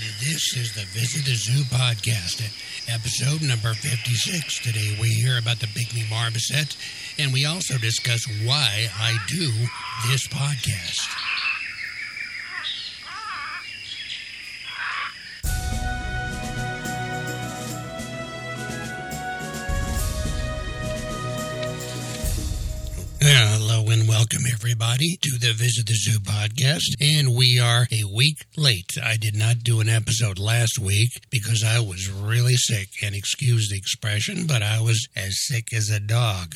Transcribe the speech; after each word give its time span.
This 0.00 0.56
is 0.56 0.72
the 0.72 0.86
Visit 0.98 1.26
the 1.26 1.34
Zoo 1.34 1.62
podcast, 1.64 2.40
episode 2.88 3.46
number 3.46 3.74
56. 3.74 4.60
Today 4.62 4.96
we 4.98 5.08
hear 5.08 5.36
about 5.38 5.60
the 5.60 5.66
pygmy 5.66 6.08
marmoset, 6.08 6.74
and 7.18 7.34
we 7.34 7.44
also 7.44 7.76
discuss 7.76 8.24
why 8.42 8.88
I 8.98 9.18
do 9.28 9.50
this 10.08 10.26
podcast. 10.28 11.39
Welcome 24.20 24.44
everybody 24.52 25.16
to 25.22 25.38
the 25.38 25.54
Visit 25.54 25.86
the 25.86 25.94
Zoo 25.94 26.18
podcast. 26.20 26.92
And 27.00 27.34
we 27.34 27.58
are 27.58 27.86
a 27.90 28.04
week 28.14 28.44
late. 28.54 28.98
I 29.02 29.16
did 29.16 29.34
not 29.34 29.64
do 29.64 29.80
an 29.80 29.88
episode 29.88 30.38
last 30.38 30.78
week 30.78 31.22
because 31.30 31.64
I 31.64 31.80
was 31.80 32.10
really 32.10 32.56
sick, 32.56 32.88
and 33.02 33.14
excuse 33.14 33.70
the 33.70 33.78
expression, 33.78 34.46
but 34.46 34.62
I 34.62 34.78
was 34.82 35.08
as 35.16 35.46
sick 35.46 35.72
as 35.72 35.88
a 35.88 36.00
dog. 36.00 36.52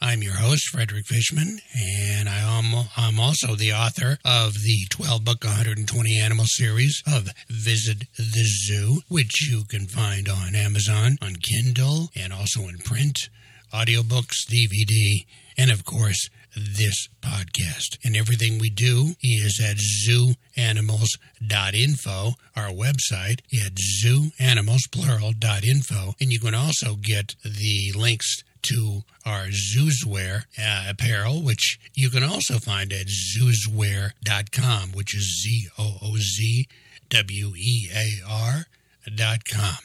I'm 0.00 0.22
your 0.22 0.34
host, 0.34 0.68
Frederick 0.68 1.06
Fishman, 1.06 1.58
and 1.74 2.28
I 2.28 2.38
am, 2.38 2.86
I'm 2.96 3.18
also 3.18 3.56
the 3.56 3.72
author 3.72 4.18
of 4.24 4.54
the 4.62 4.86
12 4.88 5.24
book 5.24 5.42
120 5.42 6.20
animal 6.20 6.44
series 6.46 7.02
of 7.04 7.30
Visit 7.50 8.04
the 8.16 8.44
Zoo, 8.44 9.00
which 9.08 9.50
you 9.50 9.64
can 9.64 9.88
find 9.88 10.28
on 10.28 10.54
Amazon, 10.54 11.16
on 11.20 11.34
Kindle, 11.34 12.10
and 12.14 12.32
also 12.32 12.68
in 12.68 12.78
print, 12.78 13.28
audiobooks, 13.74 14.46
DVD, 14.48 15.26
and 15.58 15.72
of 15.72 15.84
course, 15.84 16.28
this 16.56 17.08
podcast. 17.20 17.98
And 18.04 18.16
everything 18.16 18.58
we 18.58 18.70
do 18.70 19.14
is 19.22 19.60
at 19.62 19.76
zooanimals.info, 19.76 22.34
our 22.56 22.70
website 22.70 23.42
at 23.64 23.74
zooanimalsplural.info. 24.02 26.14
And 26.20 26.32
you 26.32 26.40
can 26.40 26.54
also 26.54 26.96
get 26.96 27.36
the 27.44 27.92
links 27.94 28.42
to 28.62 29.02
our 29.24 29.46
Zoozwear 29.46 30.46
uh, 30.58 30.86
apparel, 30.88 31.40
which 31.42 31.78
you 31.94 32.10
can 32.10 32.24
also 32.24 32.58
find 32.58 32.92
at 32.92 33.06
zoozwear.com, 33.06 34.90
which 34.92 35.14
is 35.14 35.40
Z 35.42 35.68
O 35.78 35.98
O 36.02 36.16
Z 36.16 36.66
W 37.08 37.54
E 37.56 37.88
A 37.94 38.20
R 38.28 38.66
dot 39.14 39.44
com. 39.44 39.78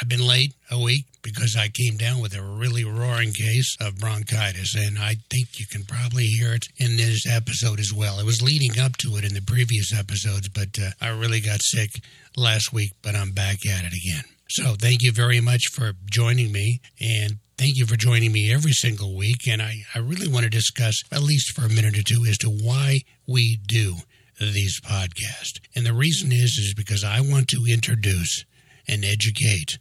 I've 0.00 0.08
been 0.08 0.26
late 0.26 0.54
a 0.70 0.78
week 0.78 1.06
because 1.22 1.56
I 1.56 1.68
came 1.68 1.96
down 1.96 2.20
with 2.20 2.34
a 2.34 2.42
really 2.42 2.84
roaring 2.84 3.32
case 3.32 3.76
of 3.80 3.98
bronchitis, 3.98 4.74
and 4.74 4.98
I 4.98 5.16
think 5.30 5.58
you 5.58 5.66
can 5.66 5.84
probably 5.84 6.24
hear 6.24 6.52
it 6.54 6.66
in 6.76 6.96
this 6.96 7.26
episode 7.26 7.80
as 7.80 7.92
well. 7.92 8.18
It 8.18 8.26
was 8.26 8.42
leading 8.42 8.78
up 8.78 8.96
to 8.98 9.16
it 9.16 9.24
in 9.24 9.34
the 9.34 9.40
previous 9.40 9.92
episodes, 9.96 10.48
but 10.48 10.78
uh, 10.78 10.90
I 11.00 11.08
really 11.08 11.40
got 11.40 11.62
sick 11.62 11.90
last 12.36 12.72
week, 12.72 12.92
but 13.02 13.14
I'm 13.14 13.32
back 13.32 13.58
at 13.66 13.84
it 13.84 13.92
again. 13.92 14.24
So 14.48 14.74
thank 14.74 15.02
you 15.02 15.12
very 15.12 15.40
much 15.40 15.62
for 15.72 15.92
joining 16.10 16.52
me, 16.52 16.80
and 17.00 17.38
thank 17.56 17.76
you 17.76 17.86
for 17.86 17.96
joining 17.96 18.32
me 18.32 18.52
every 18.52 18.72
single 18.72 19.16
week. 19.16 19.46
And 19.48 19.62
I, 19.62 19.76
I 19.94 20.00
really 20.00 20.28
want 20.28 20.44
to 20.44 20.50
discuss, 20.50 21.02
at 21.12 21.22
least 21.22 21.52
for 21.52 21.64
a 21.64 21.70
minute 21.70 21.96
or 21.98 22.02
two, 22.02 22.24
as 22.28 22.36
to 22.38 22.48
why 22.48 23.00
we 23.26 23.58
do 23.66 23.96
these 24.40 24.80
podcasts. 24.80 25.60
And 25.74 25.86
the 25.86 25.94
reason 25.94 26.32
is, 26.32 26.58
is 26.58 26.74
because 26.76 27.04
I 27.04 27.20
want 27.20 27.48
to 27.48 27.64
introduce 27.70 28.44
and 28.86 29.04
educate 29.04 29.78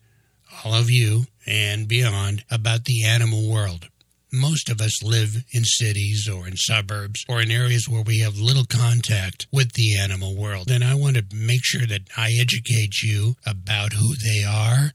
all 0.64 0.74
of 0.74 0.90
you 0.90 1.26
and 1.46 1.88
beyond 1.88 2.44
about 2.50 2.86
the 2.86 3.04
animal 3.06 3.50
world. 3.50 3.90
Most 4.32 4.70
of 4.70 4.82
us 4.82 5.04
live 5.04 5.44
in 5.52 5.64
cities 5.64 6.28
or 6.28 6.48
in 6.48 6.58
suburbs 6.58 7.24
or 7.30 7.42
in 7.42 7.52
areas 7.52 7.88
where 7.88 8.02
we 8.02 8.20
have 8.20 8.38
little 8.38 8.66
contact 8.66 9.46
with 9.52 9.74
the 9.74 9.98
animal 10.00 10.36
world. 10.36 10.72
And 10.72 10.84
I 10.84 10.96
want 10.96 11.18
to 11.18 11.36
make 11.36 11.64
sure 11.64 11.86
that 11.86 12.02
I 12.18 12.32
educate 12.40 13.04
you 13.04 13.36
about 13.46 13.94
who 13.94 14.16
they 14.16 14.44
are 14.44 14.92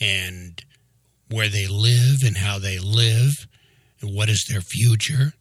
and 0.00 0.60
where 1.28 1.48
they 1.48 1.66
live 1.68 2.22
and 2.24 2.38
how 2.38 2.58
they 2.58 2.78
live 2.78 3.46
and 4.00 4.14
what 4.14 4.28
is 4.28 4.44
their 4.48 4.60
future. 4.60 5.34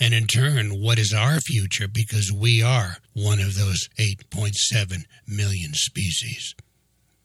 And 0.00 0.14
in 0.14 0.26
turn, 0.26 0.70
what 0.82 0.98
is 0.98 1.12
our 1.12 1.40
future? 1.40 1.86
Because 1.86 2.32
we 2.32 2.62
are 2.62 2.96
one 3.12 3.38
of 3.38 3.54
those 3.54 3.88
8.7 4.00 5.04
million 5.28 5.74
species. 5.74 6.54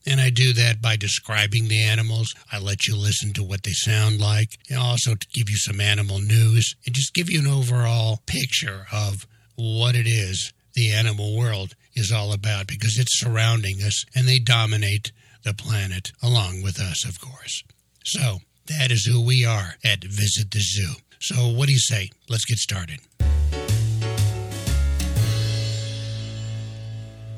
And 0.07 0.21
I 0.21 0.29
do 0.29 0.53
that 0.53 0.81
by 0.81 0.95
describing 0.95 1.67
the 1.67 1.83
animals. 1.83 2.33
I 2.51 2.59
let 2.59 2.85
you 2.87 2.95
listen 2.95 3.33
to 3.33 3.43
what 3.43 3.63
they 3.63 3.71
sound 3.71 4.21
like, 4.21 4.57
and 4.69 4.77
also 4.77 5.15
to 5.15 5.27
give 5.33 5.49
you 5.49 5.57
some 5.57 5.81
animal 5.81 6.19
news 6.19 6.75
and 6.85 6.93
just 6.93 7.13
give 7.13 7.29
you 7.29 7.39
an 7.39 7.47
overall 7.47 8.19
picture 8.27 8.85
of 8.91 9.25
what 9.55 9.95
it 9.95 10.07
is 10.07 10.53
the 10.75 10.91
animal 10.91 11.35
world 11.35 11.73
is 11.95 12.11
all 12.11 12.33
about 12.33 12.67
because 12.67 12.99
it's 12.99 13.19
surrounding 13.19 13.81
us 13.81 14.05
and 14.13 14.27
they 14.27 14.39
dominate 14.39 15.11
the 15.43 15.53
planet 15.53 16.11
along 16.21 16.61
with 16.61 16.79
us, 16.79 17.05
of 17.07 17.19
course. 17.19 17.63
So, 18.03 18.39
that 18.67 18.91
is 18.91 19.05
who 19.05 19.25
we 19.25 19.45
are 19.45 19.75
at 19.83 20.03
Visit 20.03 20.51
the 20.51 20.59
Zoo. 20.59 20.95
So, 21.19 21.47
what 21.47 21.67
do 21.67 21.73
you 21.73 21.79
say? 21.79 22.09
Let's 22.29 22.45
get 22.45 22.57
started. 22.57 22.99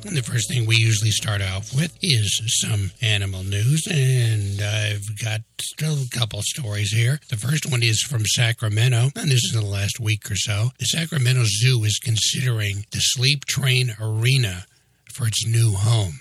And 0.06 0.16
the 0.16 0.24
first 0.24 0.50
thing 0.50 0.66
we 0.66 0.78
usually 0.78 1.12
start 1.12 1.42
off 1.42 1.76
with 1.76 1.98
is 2.02 2.62
some 2.62 2.92
animal 3.02 3.44
news, 3.44 3.88
and 3.90 4.62
I've 4.62 5.20
got 5.22 5.42
still 5.62 5.96
a 5.96 6.18
couple 6.18 6.42
stories 6.44 6.92
here. 6.92 7.20
The 7.30 7.38
first 7.38 7.70
one 7.70 7.84
is 7.84 8.02
from 8.02 8.26
Sacramento, 8.26 9.10
and 9.16 9.32
this 9.32 9.44
is 9.44 9.56
in 9.56 9.62
the 9.62 9.68
last 9.68 10.00
week 10.00 10.30
or 10.32 10.36
so. 10.36 10.70
The 10.80 10.86
Sacramento 10.86 11.44
Zoo 11.46 11.84
is 11.84 12.00
considering 12.02 12.86
the 12.92 13.00
Sleep 13.00 13.46
Train 13.46 13.96
Arena 14.00 14.66
for 15.14 15.28
its 15.28 15.46
new 15.46 15.74
home. 15.74 16.20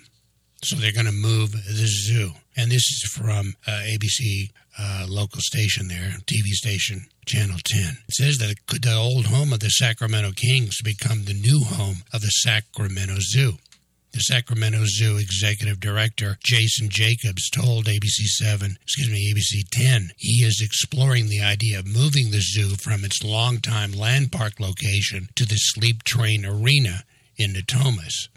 So 0.64 0.76
they're 0.76 0.92
going 0.92 1.06
to 1.06 1.12
move 1.12 1.52
the 1.52 1.86
zoo. 1.86 2.32
And 2.56 2.70
this 2.70 2.82
is 2.82 3.12
from 3.14 3.54
uh, 3.66 3.70
ABC 3.70 4.50
uh, 4.78 5.06
local 5.08 5.40
station 5.40 5.88
there, 5.88 6.16
TV 6.26 6.48
station, 6.52 7.06
Channel 7.26 7.58
10. 7.64 7.98
It 8.08 8.14
says 8.14 8.38
that 8.38 8.56
the 8.80 8.94
old 8.94 9.26
home 9.26 9.52
of 9.52 9.60
the 9.60 9.68
Sacramento 9.68 10.32
Kings 10.32 10.80
become 10.82 11.24
the 11.24 11.34
new 11.34 11.64
home 11.64 12.04
of 12.12 12.22
the 12.22 12.28
Sacramento 12.28 13.16
Zoo? 13.20 13.58
The 14.16 14.22
Sacramento 14.22 14.86
Zoo 14.86 15.18
executive 15.18 15.78
director, 15.78 16.38
Jason 16.42 16.88
Jacobs, 16.88 17.50
told 17.50 17.84
ABC 17.84 18.24
7, 18.24 18.78
excuse 18.80 19.10
me, 19.10 19.30
ABC 19.30 19.68
10, 19.70 20.12
he 20.16 20.42
is 20.42 20.62
exploring 20.64 21.28
the 21.28 21.42
idea 21.42 21.78
of 21.78 21.86
moving 21.86 22.30
the 22.30 22.40
zoo 22.40 22.76
from 22.76 23.04
its 23.04 23.22
longtime 23.22 23.92
land 23.92 24.32
park 24.32 24.58
location 24.58 25.28
to 25.34 25.44
the 25.44 25.58
Sleep 25.58 26.02
Train 26.02 26.46
Arena 26.46 27.04
in 27.36 27.52
Natomas. 27.52 28.28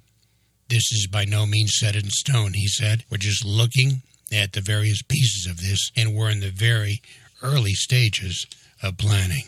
This 0.68 0.92
is 0.92 1.08
by 1.10 1.24
no 1.24 1.46
means 1.46 1.78
set 1.78 1.96
in 1.96 2.10
stone, 2.10 2.56
he 2.56 2.68
said. 2.68 3.06
We're 3.10 3.16
just 3.16 3.46
looking 3.46 4.02
at 4.34 4.52
the 4.52 4.62
various 4.62 5.02
pieces 5.02 5.50
of 5.50 5.62
this, 5.62 5.92
and 5.96 6.14
we're 6.14 6.30
in 6.30 6.42
the 6.42 6.52
very 6.52 7.02
early 7.42 7.74
stages 7.74 8.46
of 8.84 8.98
planning. 8.98 9.46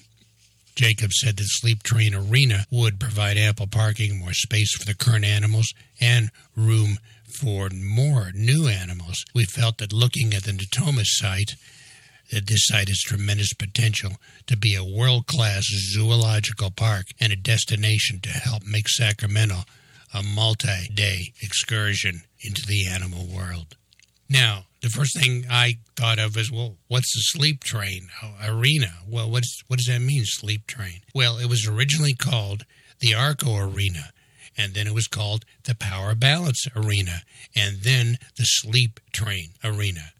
Jacob 0.75 1.11
said 1.11 1.37
the 1.37 1.43
Sleep 1.43 1.83
Train 1.83 2.13
Arena 2.15 2.65
would 2.71 2.99
provide 2.99 3.37
ample 3.37 3.67
parking, 3.67 4.19
more 4.19 4.33
space 4.33 4.75
for 4.75 4.85
the 4.85 4.95
current 4.95 5.25
animals, 5.25 5.73
and 5.99 6.31
room 6.55 6.97
for 7.31 7.69
more 7.69 8.31
new 8.33 8.67
animals. 8.67 9.23
We 9.33 9.45
felt 9.45 9.77
that 9.79 9.93
looking 9.93 10.33
at 10.33 10.43
the 10.43 10.51
Natomas 10.51 11.07
site, 11.17 11.55
that 12.31 12.47
this 12.47 12.65
site 12.67 12.87
has 12.87 13.01
tremendous 13.01 13.53
potential 13.53 14.13
to 14.47 14.57
be 14.57 14.75
a 14.75 14.83
world 14.83 15.27
class 15.27 15.63
zoological 15.93 16.71
park 16.71 17.07
and 17.19 17.33
a 17.33 17.35
destination 17.35 18.19
to 18.21 18.29
help 18.29 18.63
make 18.65 18.87
Sacramento 18.87 19.63
a 20.13 20.23
multi 20.23 20.87
day 20.93 21.33
excursion 21.41 22.23
into 22.39 22.65
the 22.65 22.87
animal 22.87 23.27
world. 23.27 23.75
Now, 24.31 24.63
the 24.79 24.87
first 24.87 25.19
thing 25.19 25.45
I 25.49 25.79
thought 25.97 26.17
of 26.17 26.37
is, 26.37 26.49
well, 26.49 26.77
what's 26.87 27.13
the 27.13 27.37
sleep 27.37 27.65
train 27.65 28.07
oh, 28.23 28.33
arena? 28.41 28.93
Well, 29.05 29.29
what's 29.29 29.61
what 29.67 29.77
does 29.77 29.87
that 29.87 29.99
mean, 29.99 30.23
sleep 30.23 30.67
train? 30.67 31.01
Well, 31.13 31.37
it 31.37 31.47
was 31.47 31.67
originally 31.67 32.13
called 32.13 32.63
the 32.99 33.13
Arco 33.13 33.57
Arena, 33.57 34.11
and 34.57 34.73
then 34.73 34.87
it 34.87 34.93
was 34.93 35.07
called 35.07 35.43
the 35.65 35.75
Power 35.75 36.15
Balance 36.15 36.65
Arena, 36.73 37.23
and 37.53 37.81
then 37.81 38.19
the 38.37 38.45
Sleep 38.45 39.01
Train 39.11 39.49
Arena. 39.65 40.13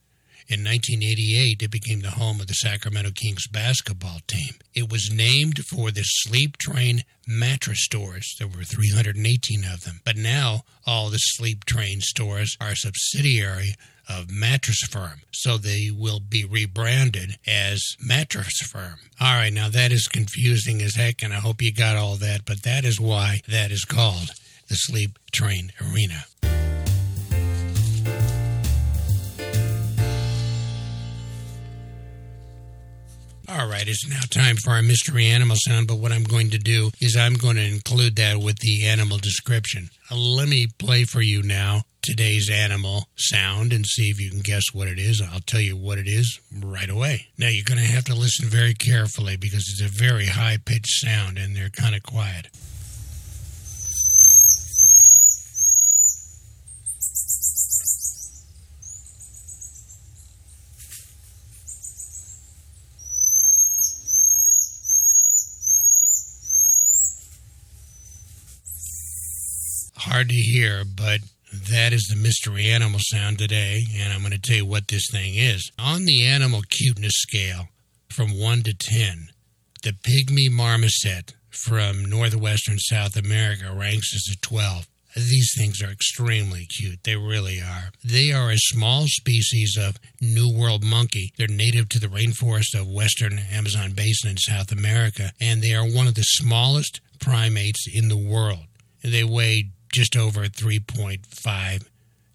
In 0.52 0.66
1988, 0.66 1.64
it 1.64 1.72
became 1.72 2.02
the 2.02 2.10
home 2.12 2.42
of 2.42 2.48
the 2.48 2.54
Sacramento 2.56 3.12
Kings 3.16 3.48
basketball 3.48 4.20
team. 4.28 4.56
It 4.74 4.92
was 4.92 5.10
named 5.10 5.60
for 5.64 5.92
the 5.92 6.04
Sleep 6.04 6.58
Train 6.58 7.04
mattress 7.26 7.86
stores. 7.86 8.36
There 8.38 8.50
were 8.50 8.66
318 8.66 9.64
of 9.64 9.86
them. 9.86 10.02
But 10.04 10.18
now, 10.18 10.64
all 10.86 11.10
the 11.10 11.20
Sleep 11.20 11.64
Train 11.64 12.02
stores 12.02 12.58
are 12.60 12.72
a 12.72 12.76
subsidiary 12.76 13.76
of 14.10 14.30
Mattress 14.30 14.82
Firm. 14.90 15.22
So 15.32 15.58
they 15.58 15.90
will 15.90 16.20
be 16.20 16.44
rebranded 16.44 17.38
as 17.48 17.82
Mattress 18.02 18.60
Firm. 18.70 18.96
All 19.22 19.36
right, 19.36 19.54
now 19.54 19.70
that 19.70 19.94
is 19.94 20.10
confusing 20.10 20.82
as 20.82 20.96
heck, 20.96 21.24
and 21.24 21.32
I 21.32 21.38
hope 21.38 21.62
you 21.62 21.72
got 21.72 21.96
all 21.96 22.18
that, 22.18 22.44
but 22.44 22.64
that 22.64 22.84
is 22.84 23.00
why 23.00 23.40
that 23.48 23.72
is 23.72 23.86
called 23.86 24.32
the 24.68 24.76
Sleep 24.76 25.18
Train 25.32 25.72
Arena. 25.80 26.26
All 33.62 33.68
right, 33.68 33.88
it's 33.88 34.10
now 34.10 34.22
time 34.32 34.56
for 34.56 34.72
our 34.72 34.82
mystery 34.82 35.28
animal 35.28 35.56
sound, 35.56 35.88
but 35.88 36.00
what 36.00 36.12
I'm 36.12 36.24
going 36.24 36.50
to 36.50 36.58
do 36.58 36.90
is 37.00 37.16
I'm 37.16 37.36
going 37.36 37.58
to 37.58 37.64
include 37.64 38.16
that 38.16 38.40
with 38.40 38.58
the 38.58 38.88
animal 38.88 39.20
description. 39.20 39.92
Uh, 40.10 40.16
let 40.16 40.50
me 40.50 40.66
play 40.80 41.04
for 41.04 41.22
you 41.22 41.44
now 41.44 41.84
today's 42.02 42.50
animal 42.52 43.06
sound 43.18 43.72
and 43.72 43.86
see 43.86 44.10
if 44.10 44.20
you 44.20 44.32
can 44.32 44.40
guess 44.40 44.74
what 44.74 44.88
it 44.88 44.98
is. 44.98 45.22
I'll 45.22 45.42
tell 45.42 45.62
you 45.62 45.78
what 45.78 46.00
it 46.00 46.08
is 46.08 46.40
right 46.52 46.90
away. 46.90 47.28
Now, 47.38 47.50
you're 47.50 47.64
going 47.64 47.78
to 47.78 47.86
have 47.86 48.06
to 48.06 48.16
listen 48.16 48.50
very 48.50 48.74
carefully 48.74 49.38
because 49.38 49.70
it's 49.70 49.82
a 49.82 49.96
very 49.96 50.26
high 50.26 50.58
pitched 50.66 51.06
sound 51.06 51.38
and 51.38 51.56
they're 51.56 51.70
kind 51.70 51.94
of 51.94 52.02
quiet. 52.02 52.48
Hard 70.12 70.28
to 70.28 70.36
hear, 70.36 70.84
but 70.84 71.22
that 71.70 71.94
is 71.94 72.08
the 72.10 72.22
mystery 72.22 72.70
animal 72.70 73.00
sound 73.02 73.38
today, 73.38 73.86
and 73.96 74.12
I'm 74.12 74.20
going 74.20 74.34
to 74.34 74.40
tell 74.40 74.58
you 74.58 74.66
what 74.66 74.90
this 74.90 75.08
thing 75.10 75.36
is. 75.36 75.72
On 75.80 76.04
the 76.04 76.26
animal 76.26 76.62
cuteness 76.70 77.14
scale, 77.16 77.70
from 78.10 78.38
1 78.38 78.64
to 78.64 78.74
10, 78.74 79.30
the 79.84 79.94
pygmy 79.94 80.52
marmoset 80.52 81.34
from 81.50 82.04
northwestern 82.04 82.78
South 82.78 83.16
America 83.16 83.74
ranks 83.74 84.14
as 84.14 84.34
a 84.34 84.38
12. 84.42 84.86
These 85.16 85.54
things 85.58 85.82
are 85.82 85.92
extremely 85.92 86.66
cute. 86.66 87.04
They 87.04 87.16
really 87.16 87.62
are. 87.62 87.92
They 88.04 88.34
are 88.34 88.52
a 88.52 88.58
small 88.58 89.06
species 89.08 89.78
of 89.80 89.98
New 90.20 90.54
World 90.54 90.84
monkey. 90.84 91.32
They're 91.38 91.48
native 91.48 91.88
to 91.90 92.00
the 92.00 92.08
rainforest 92.08 92.78
of 92.78 92.88
western 92.88 93.40
Amazon 93.40 93.94
basin 93.94 94.32
in 94.32 94.38
South 94.38 94.74
America, 94.74 95.32
and 95.40 95.62
they 95.62 95.74
are 95.74 95.86
one 95.86 96.08
of 96.08 96.16
the 96.16 96.24
smallest 96.24 97.00
primates 97.22 97.88
in 97.94 98.10
the 98.10 98.18
world. 98.18 98.66
They 99.04 99.24
weigh 99.24 99.72
just 99.92 100.16
over 100.16 100.46
3.5 100.46 101.86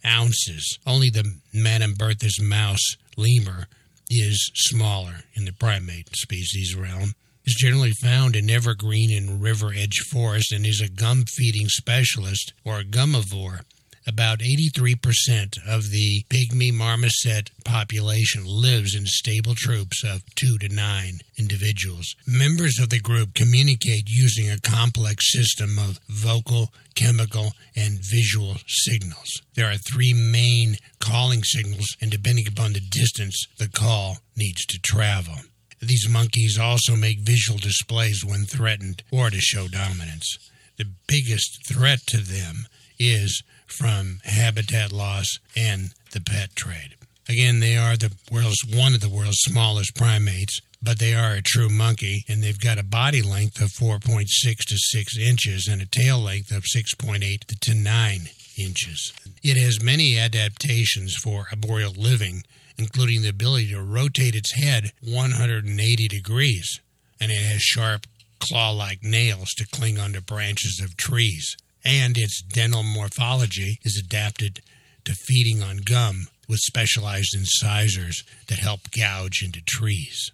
ounces. 0.04 0.78
Only 0.86 1.10
the 1.10 1.38
Madame 1.52 1.94
Berthe's 1.94 2.40
mouse 2.40 2.96
lemur 3.16 3.66
is 4.08 4.50
smaller 4.54 5.24
in 5.34 5.44
the 5.44 5.52
primate 5.52 6.14
species 6.14 6.76
realm. 6.76 7.14
It's 7.44 7.60
generally 7.60 7.92
found 7.92 8.34
in 8.34 8.50
evergreen 8.50 9.16
and 9.16 9.40
river 9.40 9.72
edge 9.74 9.98
forest 10.10 10.52
and 10.52 10.66
is 10.66 10.80
a 10.80 10.88
gum 10.88 11.24
feeding 11.26 11.68
specialist 11.68 12.52
or 12.64 12.80
a 12.80 12.84
gummivore. 12.84 13.60
About 14.08 14.38
83% 14.38 15.58
of 15.66 15.90
the 15.90 16.22
pygmy 16.30 16.72
marmoset 16.72 17.50
population 17.64 18.44
lives 18.46 18.94
in 18.94 19.04
stable 19.04 19.56
troops 19.56 20.04
of 20.04 20.22
two 20.36 20.58
to 20.58 20.68
nine 20.68 21.18
individuals. 21.36 22.14
Members 22.24 22.78
of 22.78 22.90
the 22.90 23.00
group 23.00 23.34
communicate 23.34 24.04
using 24.06 24.48
a 24.48 24.60
complex 24.60 25.32
system 25.32 25.76
of 25.76 25.98
vocal, 26.08 26.72
chemical, 26.94 27.52
and 27.74 27.98
visual 28.00 28.54
signals. 28.68 29.42
There 29.56 29.68
are 29.68 29.76
three 29.76 30.14
main 30.14 30.76
calling 31.00 31.42
signals, 31.42 31.96
and 32.00 32.08
depending 32.08 32.46
upon 32.46 32.74
the 32.74 32.80
distance 32.80 33.48
the 33.58 33.68
call 33.68 34.18
needs 34.36 34.64
to 34.66 34.78
travel. 34.78 35.34
These 35.80 36.08
monkeys 36.08 36.56
also 36.60 36.94
make 36.94 37.26
visual 37.26 37.58
displays 37.58 38.24
when 38.24 38.44
threatened 38.44 39.02
or 39.10 39.30
to 39.30 39.40
show 39.40 39.66
dominance. 39.66 40.38
The 40.76 40.86
biggest 41.08 41.66
threat 41.66 42.00
to 42.06 42.18
them 42.18 42.66
is 42.98 43.42
from 43.66 44.20
habitat 44.24 44.92
loss 44.92 45.38
and 45.56 45.90
the 46.12 46.20
pet 46.20 46.54
trade. 46.54 46.94
Again, 47.28 47.60
they 47.60 47.76
are 47.76 47.96
the 47.96 48.12
world's 48.30 48.64
one 48.64 48.94
of 48.94 49.00
the 49.00 49.08
world's 49.08 49.40
smallest 49.40 49.96
primates, 49.96 50.60
but 50.80 50.98
they 50.98 51.12
are 51.12 51.32
a 51.32 51.42
true 51.42 51.68
monkey, 51.68 52.24
and 52.28 52.42
they've 52.42 52.60
got 52.60 52.78
a 52.78 52.84
body 52.84 53.20
length 53.20 53.60
of 53.60 53.70
4.6 53.70 54.26
to 54.68 54.76
6 54.76 55.18
inches 55.18 55.68
and 55.68 55.82
a 55.82 55.86
tail 55.86 56.20
length 56.20 56.52
of 56.52 56.62
6.8 56.64 57.20
to 57.60 57.74
9 57.74 58.20
inches. 58.56 59.12
It 59.42 59.60
has 59.60 59.82
many 59.82 60.16
adaptations 60.16 61.16
for 61.16 61.48
arboreal 61.50 61.92
living, 61.96 62.44
including 62.78 63.22
the 63.22 63.28
ability 63.30 63.72
to 63.72 63.82
rotate 63.82 64.36
its 64.36 64.52
head 64.52 64.92
180 65.02 66.08
degrees, 66.08 66.80
and 67.20 67.32
it 67.32 67.42
has 67.42 67.60
sharp 67.60 68.06
claw 68.38 68.70
like 68.70 69.02
nails 69.02 69.48
to 69.54 69.66
cling 69.66 69.98
onto 69.98 70.20
branches 70.20 70.80
of 70.82 70.96
trees 70.96 71.56
and 71.86 72.18
its 72.18 72.42
dental 72.42 72.82
morphology 72.82 73.78
is 73.84 73.96
adapted 73.96 74.60
to 75.04 75.14
feeding 75.14 75.62
on 75.62 75.78
gum 75.78 76.26
with 76.48 76.58
specialized 76.58 77.34
incisors 77.34 78.24
that 78.48 78.58
help 78.58 78.90
gouge 78.90 79.42
into 79.42 79.60
trees. 79.64 80.32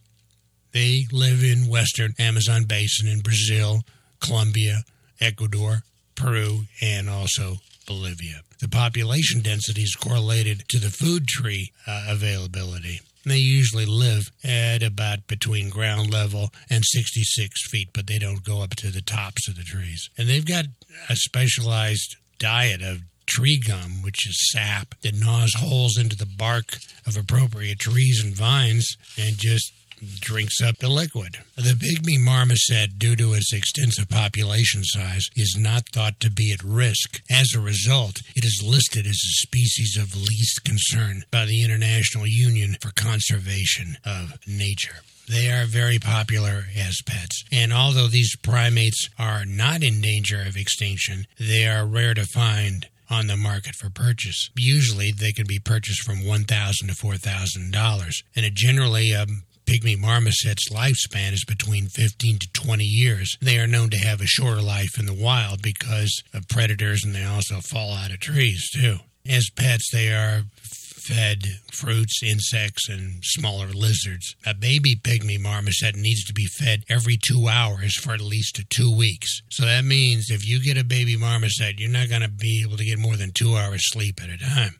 They 0.72 1.06
live 1.12 1.44
in 1.44 1.69
western 1.69 2.14
Amazon 2.19 2.64
basin 2.64 3.06
in 3.06 3.20
Brazil, 3.20 3.82
Colombia, 4.20 4.84
Ecuador, 5.20 5.82
Peru, 6.14 6.62
and 6.81 7.10
also 7.10 7.56
Bolivia. 7.87 8.40
The 8.60 8.69
population 8.69 9.43
density 9.43 9.82
is 9.82 9.94
correlated 9.94 10.64
to 10.69 10.78
the 10.78 10.90
food 10.90 11.26
tree 11.28 11.72
uh, 11.87 12.06
availability. 12.08 13.00
They 13.24 13.36
usually 13.36 13.86
live 13.86 14.30
at 14.42 14.82
about 14.82 15.26
between 15.28 15.70
ground 15.70 16.12
level 16.12 16.50
and 16.69 16.84
66 16.84 17.70
feet, 17.70 17.90
but 17.92 18.06
they 18.06 18.19
don't 18.19 18.44
go 18.44 18.62
up 18.62 18.74
to 18.76 18.90
the 18.90 19.00
tops 19.00 19.48
of 19.48 19.56
the 19.56 19.62
trees. 19.62 20.10
And 20.19 20.28
they've 20.28 20.46
got 20.46 20.66
a 21.08 21.16
specialized 21.16 22.16
diet 22.38 22.82
of 22.82 23.02
tree 23.26 23.60
gum, 23.64 24.02
which 24.02 24.26
is 24.28 24.50
sap 24.50 24.94
that 25.02 25.14
gnaws 25.14 25.54
holes 25.56 25.96
into 25.96 26.16
the 26.16 26.26
bark 26.26 26.78
of 27.06 27.16
appropriate 27.16 27.78
trees 27.78 28.20
and 28.22 28.34
vines 28.34 28.96
and 29.16 29.36
just 29.38 29.72
drinks 30.20 30.60
up 30.60 30.78
the 30.78 30.88
liquid. 30.88 31.38
The 31.56 31.75
pygmy 31.75 32.19
marmoset, 32.19 32.99
due 32.99 33.16
to 33.16 33.34
its 33.34 33.52
extensive 33.52 34.08
population 34.08 34.82
size, 34.84 35.28
is 35.37 35.56
not 35.58 35.88
thought 35.93 36.20
to 36.20 36.31
be 36.31 36.52
at 36.52 36.64
risk. 36.64 37.22
As 37.31 37.54
a 37.54 37.60
result, 37.60 38.16
it 38.34 38.44
is 38.44 38.62
listed 38.64 39.06
as 39.06 39.16
a 39.16 39.46
species 39.46 39.96
of 39.96 40.16
least 40.16 40.64
concern 40.64 41.22
by 41.31 41.44
the 41.44 41.62
International 41.62 42.26
Union 42.26 42.76
for 42.81 42.90
Conservation 42.90 43.96
of 44.04 44.38
Nature. 44.46 44.96
They 45.28 45.50
are 45.50 45.66
very 45.66 45.99
popular 45.99 46.64
as 46.76 47.00
pets. 47.06 47.44
And 47.52 47.72
although 47.72 48.08
these 48.08 48.37
primates 48.37 49.08
are 49.19 49.44
not 49.44 49.82
in 49.82 50.00
danger 50.00 50.43
of 50.43 50.56
extinction, 50.56 51.26
they 51.38 51.66
are 51.66 51.87
rare 51.87 52.14
to 52.14 52.25
find 52.25 52.88
on 53.08 53.26
the 53.26 53.37
market 53.37 53.75
for 53.75 53.90
purchase. 53.90 54.50
Usually, 54.56 55.12
they 55.12 55.32
can 55.32 55.46
be 55.46 55.58
purchased 55.58 56.02
from 56.02 56.26
1,000 56.26 56.88
to 56.88 56.94
four 56.94 57.16
thousand 57.16 57.72
dollars, 57.72 58.22
and 58.34 58.44
it 58.46 58.55
generally 58.55 59.14
um, 59.14 59.43
pygmy 59.72 59.98
marmoset's 59.98 60.69
lifespan 60.69 61.32
is 61.32 61.44
between 61.46 61.86
15 61.86 62.38
to 62.40 62.48
20 62.52 62.84
years. 62.84 63.38
They 63.40 63.58
are 63.58 63.66
known 63.66 63.88
to 63.90 63.96
have 63.96 64.20
a 64.20 64.26
shorter 64.26 64.60
life 64.60 64.98
in 64.98 65.06
the 65.06 65.14
wild 65.14 65.62
because 65.62 66.22
of 66.34 66.48
predators 66.48 67.05
and 67.05 67.14
they 67.14 67.24
also 67.24 67.60
fall 67.60 67.93
out 67.93 68.10
of 68.10 68.20
trees 68.20 68.69
too. 68.70 68.96
As 69.26 69.48
pets, 69.56 69.88
they 69.91 70.12
are 70.12 70.43
fed 70.60 71.44
fruits, 71.72 72.20
insects, 72.22 72.88
and 72.88 73.24
smaller 73.24 73.69
lizards. 73.69 74.36
A 74.44 74.55
baby 74.55 74.94
pygmy 74.94 75.41
marmoset 75.41 75.96
needs 75.96 76.24
to 76.24 76.34
be 76.34 76.46
fed 76.46 76.84
every 76.88 77.17
two 77.17 77.48
hours 77.48 77.96
for 77.96 78.12
at 78.12 78.20
least 78.20 78.62
two 78.69 78.94
weeks. 78.94 79.41
So 79.50 79.64
that 79.64 79.84
means 79.84 80.31
if 80.31 80.46
you 80.46 80.62
get 80.62 80.76
a 80.76 80.84
baby 80.84 81.17
marmoset, 81.17 81.81
you're 81.81 81.91
not 81.91 82.08
going 82.08 82.22
to 82.22 82.29
be 82.29 82.62
able 82.67 82.76
to 82.76 82.84
get 82.84 82.98
more 82.98 83.17
than 83.17 83.32
two 83.32 83.56
hours 83.56 83.91
sleep 83.91 84.20
at 84.22 84.29
a 84.29 84.38
time. 84.38 84.79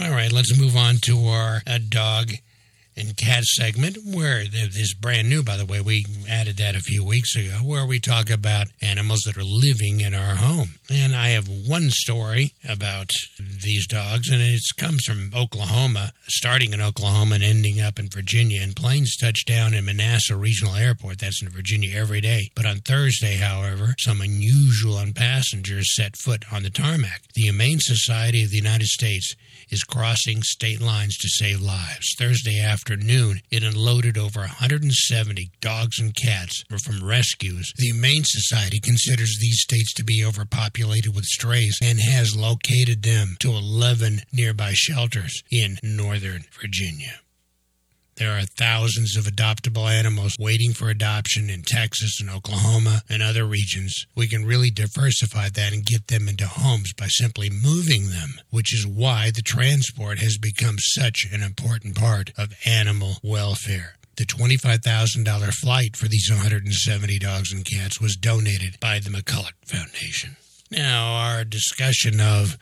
All 0.00 0.10
right, 0.10 0.32
let's 0.32 0.58
move 0.58 0.76
on 0.76 0.96
to 1.02 1.26
our 1.26 1.62
uh, 1.66 1.78
dog 1.88 2.32
and 2.96 3.16
cat 3.16 3.44
segment 3.44 3.96
where 4.04 4.44
this 4.44 4.76
is 4.76 4.94
brand 4.94 5.28
new 5.28 5.42
by 5.42 5.56
the 5.56 5.64
way 5.64 5.80
we 5.80 6.04
added 6.28 6.56
that 6.58 6.74
a 6.74 6.80
few 6.80 7.04
weeks 7.04 7.34
ago 7.34 7.56
where 7.62 7.86
we 7.86 7.98
talk 7.98 8.28
about 8.28 8.66
animals 8.82 9.22
that 9.24 9.36
are 9.36 9.44
living 9.44 10.00
in 10.00 10.14
our 10.14 10.36
home. 10.36 10.74
And 10.90 11.14
i 11.14 11.28
have 11.28 11.48
one 11.48 11.90
story 11.90 12.52
about 12.68 13.10
these 13.38 13.86
dogs 13.86 14.28
and 14.30 14.42
it 14.42 14.60
comes 14.76 15.04
from 15.04 15.30
oklahoma 15.34 16.12
starting 16.28 16.72
in 16.72 16.80
oklahoma 16.80 17.36
and 17.36 17.44
ending 17.44 17.80
up 17.80 17.98
in 17.98 18.08
virginia 18.08 18.60
and 18.62 18.76
planes 18.76 19.16
touch 19.16 19.44
down 19.46 19.74
in 19.74 19.84
manassas 19.84 20.36
regional 20.36 20.74
airport. 20.74 21.18
That's 21.18 21.42
in 21.42 21.48
virginia 21.48 21.96
every 21.98 22.20
day. 22.20 22.50
But 22.54 22.66
on 22.66 22.78
thursday 22.78 23.36
however 23.36 23.94
some 23.98 24.20
unusual 24.20 25.02
passengers 25.14 25.94
set 25.94 26.16
foot 26.16 26.44
on 26.52 26.62
the 26.62 26.70
tarmac. 26.70 27.22
The 27.34 27.42
humane 27.42 27.78
society 27.80 28.44
of 28.44 28.50
the 28.50 28.56
united 28.56 28.86
states 28.86 29.34
is 29.70 29.84
crossing 29.84 30.42
state 30.42 30.80
lines 30.80 31.16
to 31.16 31.28
save 31.28 31.60
lives. 31.60 32.14
Thursday 32.18 32.60
afternoon 32.60 32.81
afternoon, 32.82 33.40
it 33.48 33.62
unloaded 33.62 34.18
over 34.18 34.40
170 34.40 35.50
dogs 35.60 36.00
and 36.00 36.16
cats 36.16 36.64
from 36.82 37.06
rescues. 37.06 37.72
The 37.76 37.86
Humane 37.86 38.24
Society 38.24 38.80
considers 38.80 39.38
these 39.38 39.60
states 39.60 39.94
to 39.94 40.04
be 40.04 40.24
overpopulated 40.24 41.14
with 41.14 41.24
strays 41.24 41.78
and 41.80 42.00
has 42.00 42.34
located 42.34 43.04
them 43.04 43.36
to 43.38 43.50
11 43.50 44.22
nearby 44.32 44.72
shelters 44.74 45.44
in 45.48 45.78
Northern 45.84 46.42
Virginia. 46.60 47.20
There 48.16 48.32
are 48.32 48.42
thousands 48.42 49.16
of 49.16 49.24
adoptable 49.24 49.90
animals 49.90 50.36
waiting 50.38 50.74
for 50.74 50.90
adoption 50.90 51.48
in 51.48 51.62
Texas 51.62 52.20
and 52.20 52.28
Oklahoma 52.28 53.02
and 53.08 53.22
other 53.22 53.46
regions. 53.46 54.06
We 54.14 54.28
can 54.28 54.44
really 54.44 54.70
diversify 54.70 55.48
that 55.48 55.72
and 55.72 55.84
get 55.84 56.08
them 56.08 56.28
into 56.28 56.46
homes 56.46 56.92
by 56.92 57.06
simply 57.08 57.48
moving 57.48 58.10
them, 58.10 58.40
which 58.50 58.74
is 58.74 58.86
why 58.86 59.30
the 59.34 59.42
transport 59.42 60.18
has 60.18 60.36
become 60.36 60.76
such 60.78 61.26
an 61.32 61.42
important 61.42 61.96
part 61.96 62.32
of 62.36 62.54
animal 62.66 63.16
welfare. 63.22 63.94
The 64.16 64.26
$25,000 64.26 65.52
flight 65.54 65.96
for 65.96 66.06
these 66.06 66.28
170 66.30 67.18
dogs 67.18 67.50
and 67.50 67.64
cats 67.64 67.98
was 67.98 68.14
donated 68.14 68.78
by 68.78 68.98
the 68.98 69.08
McCulloch 69.08 69.52
Foundation. 69.64 70.36
Now, 70.70 71.14
our 71.14 71.44
discussion 71.44 72.20
of 72.20 72.58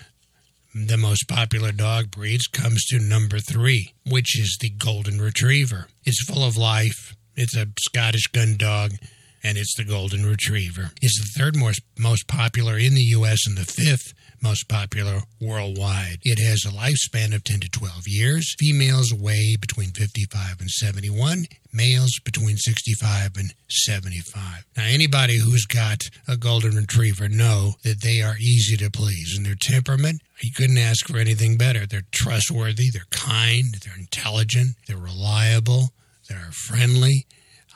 the 0.75 0.97
most 0.97 1.29
popular 1.29 1.73
dog 1.73 2.11
breeds 2.11 2.47
comes 2.47 2.85
to 2.87 2.99
number 2.99 3.39
three, 3.39 3.93
which 4.07 4.39
is 4.39 4.57
the 4.61 4.71
Golden 4.71 5.21
Retriever. 5.21 5.89
It's 6.05 6.25
full 6.25 6.45
of 6.45 6.57
life. 6.57 7.17
It's 7.37 7.57
a 7.57 7.67
Scottish 7.81 8.27
gun 8.29 8.57
dog, 8.57 8.93
and 9.43 9.59
it's 9.59 9.75
the 9.77 9.85
Golden 9.85 10.25
Retriever. 10.25 10.91
It's 11.01 11.19
the 11.19 11.41
third 11.41 11.57
most, 11.57 11.81
most 11.99 12.27
popular 12.29 12.77
in 12.77 12.95
the 12.95 13.03
U.S. 13.19 13.47
and 13.47 13.57
the 13.57 13.65
fifth 13.65 14.13
most 14.43 14.69
popular 14.69 15.21
worldwide. 15.41 16.19
It 16.23 16.39
has 16.39 16.65
a 16.65 16.75
lifespan 16.75 17.35
of 17.35 17.45
10 17.45 17.61
to 17.61 17.69
12 17.69 18.07
years. 18.07 18.55
Females 18.59 19.13
weigh 19.13 19.57
between 19.61 19.91
55 19.91 20.61
and 20.61 20.71
71, 20.71 21.47
males 21.73 22.19
between 22.25 22.57
65 22.57 23.37
and 23.37 23.55
75. 23.69 24.65
Now, 24.77 24.85
anybody 24.87 25.39
who's 25.39 25.67
got 25.67 26.09
a 26.27 26.37
golden 26.37 26.77
retriever 26.77 27.29
know 27.29 27.75
that 27.85 28.03
they 28.03 28.23
are 28.23 28.37
easy 28.39 28.77
to 28.79 28.91
please, 28.91 29.35
and 29.37 29.45
their 29.45 29.57
temperament, 29.61 30.23
you 30.41 30.53
couldn't 30.53 30.79
ask 30.79 31.07
for 31.07 31.19
anything 31.19 31.57
better. 31.57 31.87
They're 31.87 32.03
trustworthy, 32.11 32.91
they're 32.91 33.03
kind, 33.11 33.75
they're 33.85 33.99
intelligent, 33.99 34.77
they're 34.87 34.97
reliable, 34.97 35.91
they're 36.29 36.51
friendly. 36.53 37.27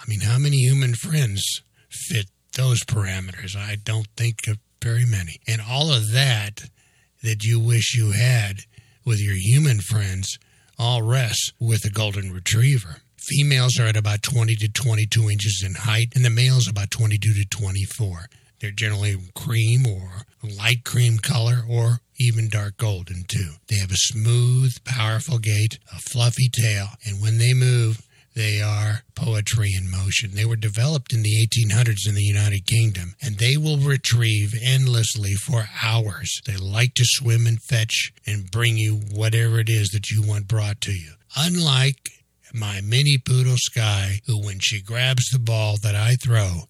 I 0.04 0.10
mean, 0.10 0.20
how 0.20 0.38
many 0.38 0.58
human 0.58 0.94
friends 0.94 1.62
fit 1.88 2.26
those 2.56 2.84
parameters? 2.84 3.56
I 3.56 3.76
don't 3.82 4.08
think 4.16 4.46
of 4.48 4.58
very 4.82 5.06
many. 5.06 5.40
And 5.48 5.62
all 5.62 5.92
of 5.92 6.12
that 6.12 6.60
that 7.22 7.42
you 7.42 7.58
wish 7.58 7.94
you 7.94 8.12
had 8.12 8.58
with 9.04 9.18
your 9.18 9.36
human 9.36 9.80
friends 9.80 10.38
all 10.78 11.02
rests 11.02 11.52
with 11.58 11.84
a 11.84 11.90
golden 11.90 12.32
retriever. 12.32 12.96
Females 13.16 13.78
are 13.78 13.86
at 13.86 13.96
about 13.96 14.22
20 14.22 14.54
to 14.56 14.68
22 14.68 15.30
inches 15.30 15.62
in 15.64 15.74
height, 15.74 16.08
and 16.14 16.24
the 16.24 16.30
males 16.30 16.68
about 16.68 16.90
22 16.90 17.32
to 17.32 17.44
24. 17.48 18.26
They're 18.60 18.70
generally 18.70 19.16
cream 19.34 19.86
or 19.86 20.26
light 20.42 20.84
cream 20.84 21.18
color 21.18 21.62
or 21.68 22.00
even 22.18 22.48
dark 22.48 22.76
golden 22.76 23.24
too. 23.26 23.52
They 23.68 23.76
have 23.76 23.90
a 23.90 23.96
smooth, 23.96 24.72
powerful 24.84 25.38
gait, 25.38 25.78
a 25.92 25.98
fluffy 25.98 26.50
tail, 26.50 26.88
and 27.06 27.22
when 27.22 27.38
they 27.38 27.54
move, 27.54 28.06
they 28.34 28.60
are 28.60 29.02
poetry 29.14 29.72
in 29.76 29.90
motion. 29.90 30.32
They 30.34 30.44
were 30.44 30.56
developed 30.56 31.12
in 31.12 31.22
the 31.22 31.46
1800s 31.46 32.08
in 32.08 32.14
the 32.14 32.22
United 32.22 32.66
Kingdom, 32.66 33.14
and 33.22 33.38
they 33.38 33.56
will 33.56 33.78
retrieve 33.78 34.54
endlessly 34.60 35.34
for 35.34 35.68
hours. 35.82 36.40
They 36.44 36.56
like 36.56 36.94
to 36.94 37.04
swim 37.04 37.46
and 37.46 37.62
fetch 37.62 38.12
and 38.26 38.50
bring 38.50 38.76
you 38.76 38.96
whatever 39.12 39.60
it 39.60 39.68
is 39.68 39.90
that 39.90 40.10
you 40.10 40.22
want 40.22 40.48
brought 40.48 40.80
to 40.82 40.92
you. 40.92 41.12
Unlike 41.36 42.10
my 42.52 42.80
mini 42.80 43.18
poodle 43.18 43.56
Sky, 43.56 44.20
who, 44.26 44.44
when 44.44 44.58
she 44.60 44.80
grabs 44.80 45.28
the 45.30 45.38
ball 45.38 45.76
that 45.82 45.94
I 45.94 46.14
throw, 46.14 46.62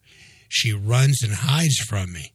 she 0.47 0.71
runs 0.71 1.21
and 1.23 1.33
hides 1.33 1.77
from 1.77 2.13
me. 2.13 2.31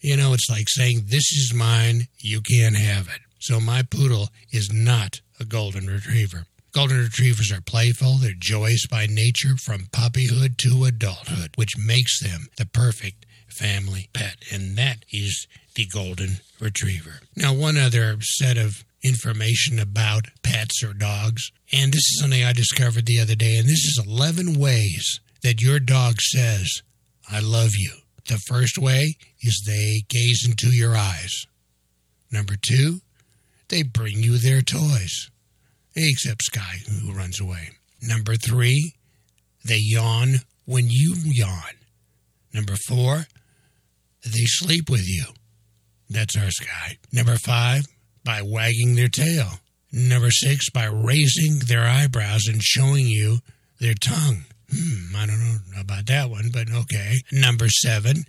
You 0.00 0.16
know, 0.16 0.32
it's 0.32 0.48
like 0.48 0.68
saying, 0.68 1.02
This 1.06 1.32
is 1.32 1.52
mine, 1.54 2.06
you 2.18 2.40
can't 2.40 2.76
have 2.76 3.08
it. 3.08 3.20
So 3.40 3.60
my 3.60 3.82
poodle 3.82 4.28
is 4.52 4.72
not 4.72 5.20
a 5.40 5.44
golden 5.44 5.86
retriever. 5.86 6.46
Golden 6.72 6.98
Retrievers 6.98 7.50
are 7.50 7.62
playful, 7.62 8.18
they're 8.18 8.32
joyous 8.38 8.86
by 8.86 9.06
nature 9.06 9.56
from 9.56 9.86
puppyhood 9.90 10.58
to 10.58 10.84
adulthood, 10.84 11.52
which 11.56 11.78
makes 11.78 12.20
them 12.20 12.48
the 12.58 12.66
perfect 12.66 13.24
family 13.48 14.10
pet, 14.12 14.36
and 14.52 14.76
that 14.76 15.04
is 15.10 15.46
the 15.74 15.86
Golden 15.86 16.38
Retriever. 16.60 17.20
Now, 17.34 17.54
one 17.54 17.78
other 17.78 18.16
set 18.20 18.58
of 18.58 18.84
information 19.02 19.78
about 19.78 20.26
pets 20.42 20.82
or 20.84 20.92
dogs, 20.92 21.50
and 21.72 21.92
this 21.92 22.00
is 22.00 22.18
something 22.20 22.44
I 22.44 22.52
discovered 22.52 23.06
the 23.06 23.20
other 23.20 23.34
day, 23.34 23.56
and 23.56 23.66
this 23.66 23.84
is 23.84 24.02
11 24.06 24.58
ways 24.58 25.20
that 25.42 25.62
your 25.62 25.80
dog 25.80 26.20
says, 26.20 26.82
I 27.30 27.40
love 27.40 27.70
you. 27.76 27.92
The 28.26 28.38
first 28.46 28.76
way 28.76 29.16
is 29.40 29.62
they 29.66 30.02
gaze 30.08 30.46
into 30.46 30.68
your 30.68 30.94
eyes. 30.94 31.46
Number 32.30 32.54
two, 32.60 33.00
they 33.68 33.82
bring 33.82 34.22
you 34.22 34.36
their 34.36 34.60
toys 34.60 35.30
except 35.94 36.42
Sky, 36.42 36.76
who 37.02 37.12
runs 37.12 37.40
away. 37.40 37.70
Number 38.02 38.34
three, 38.36 38.94
they 39.64 39.78
yawn 39.80 40.36
when 40.64 40.86
you 40.88 41.14
yawn. 41.24 41.74
Number 42.52 42.74
four, 42.86 43.26
they 44.24 44.44
sleep 44.44 44.88
with 44.88 45.06
you. 45.06 45.24
That's 46.08 46.36
our 46.36 46.50
Sky. 46.50 46.98
Number 47.12 47.36
five, 47.36 47.84
by 48.24 48.42
wagging 48.42 48.94
their 48.94 49.08
tail. 49.08 49.60
Number 49.92 50.30
six, 50.30 50.70
by 50.70 50.84
raising 50.84 51.60
their 51.66 51.84
eyebrows 51.84 52.46
and 52.46 52.62
showing 52.62 53.06
you 53.06 53.38
their 53.80 53.94
tongue. 53.94 54.44
Hmm, 54.70 55.16
I 55.16 55.26
don't 55.26 55.40
know 55.40 55.80
about 55.80 56.06
that 56.06 56.28
one, 56.28 56.50
but 56.52 56.70
okay. 56.70 57.14
Number 57.32 57.68
seven, 57.68 58.24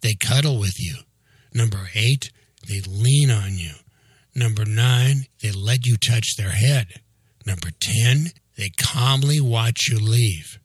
they 0.00 0.14
cuddle 0.14 0.58
with 0.58 0.74
you. 0.78 0.96
Number 1.52 1.90
eight, 1.94 2.30
they 2.66 2.80
lean 2.88 3.30
on 3.30 3.58
you. 3.58 3.72
Number 4.36 4.66
nine, 4.66 5.24
they 5.42 5.50
let 5.50 5.86
you 5.86 5.96
touch 5.96 6.36
their 6.36 6.50
head. 6.50 6.88
Number 7.46 7.70
10, 7.80 8.26
they 8.58 8.68
calmly 8.78 9.40
watch 9.40 9.88
you 9.88 9.98
leave. 9.98 10.58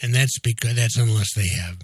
And 0.00 0.14
that's 0.14 0.38
because 0.38 0.76
that's 0.76 0.96
unless 0.96 1.34
they 1.34 1.48
have 1.60 1.76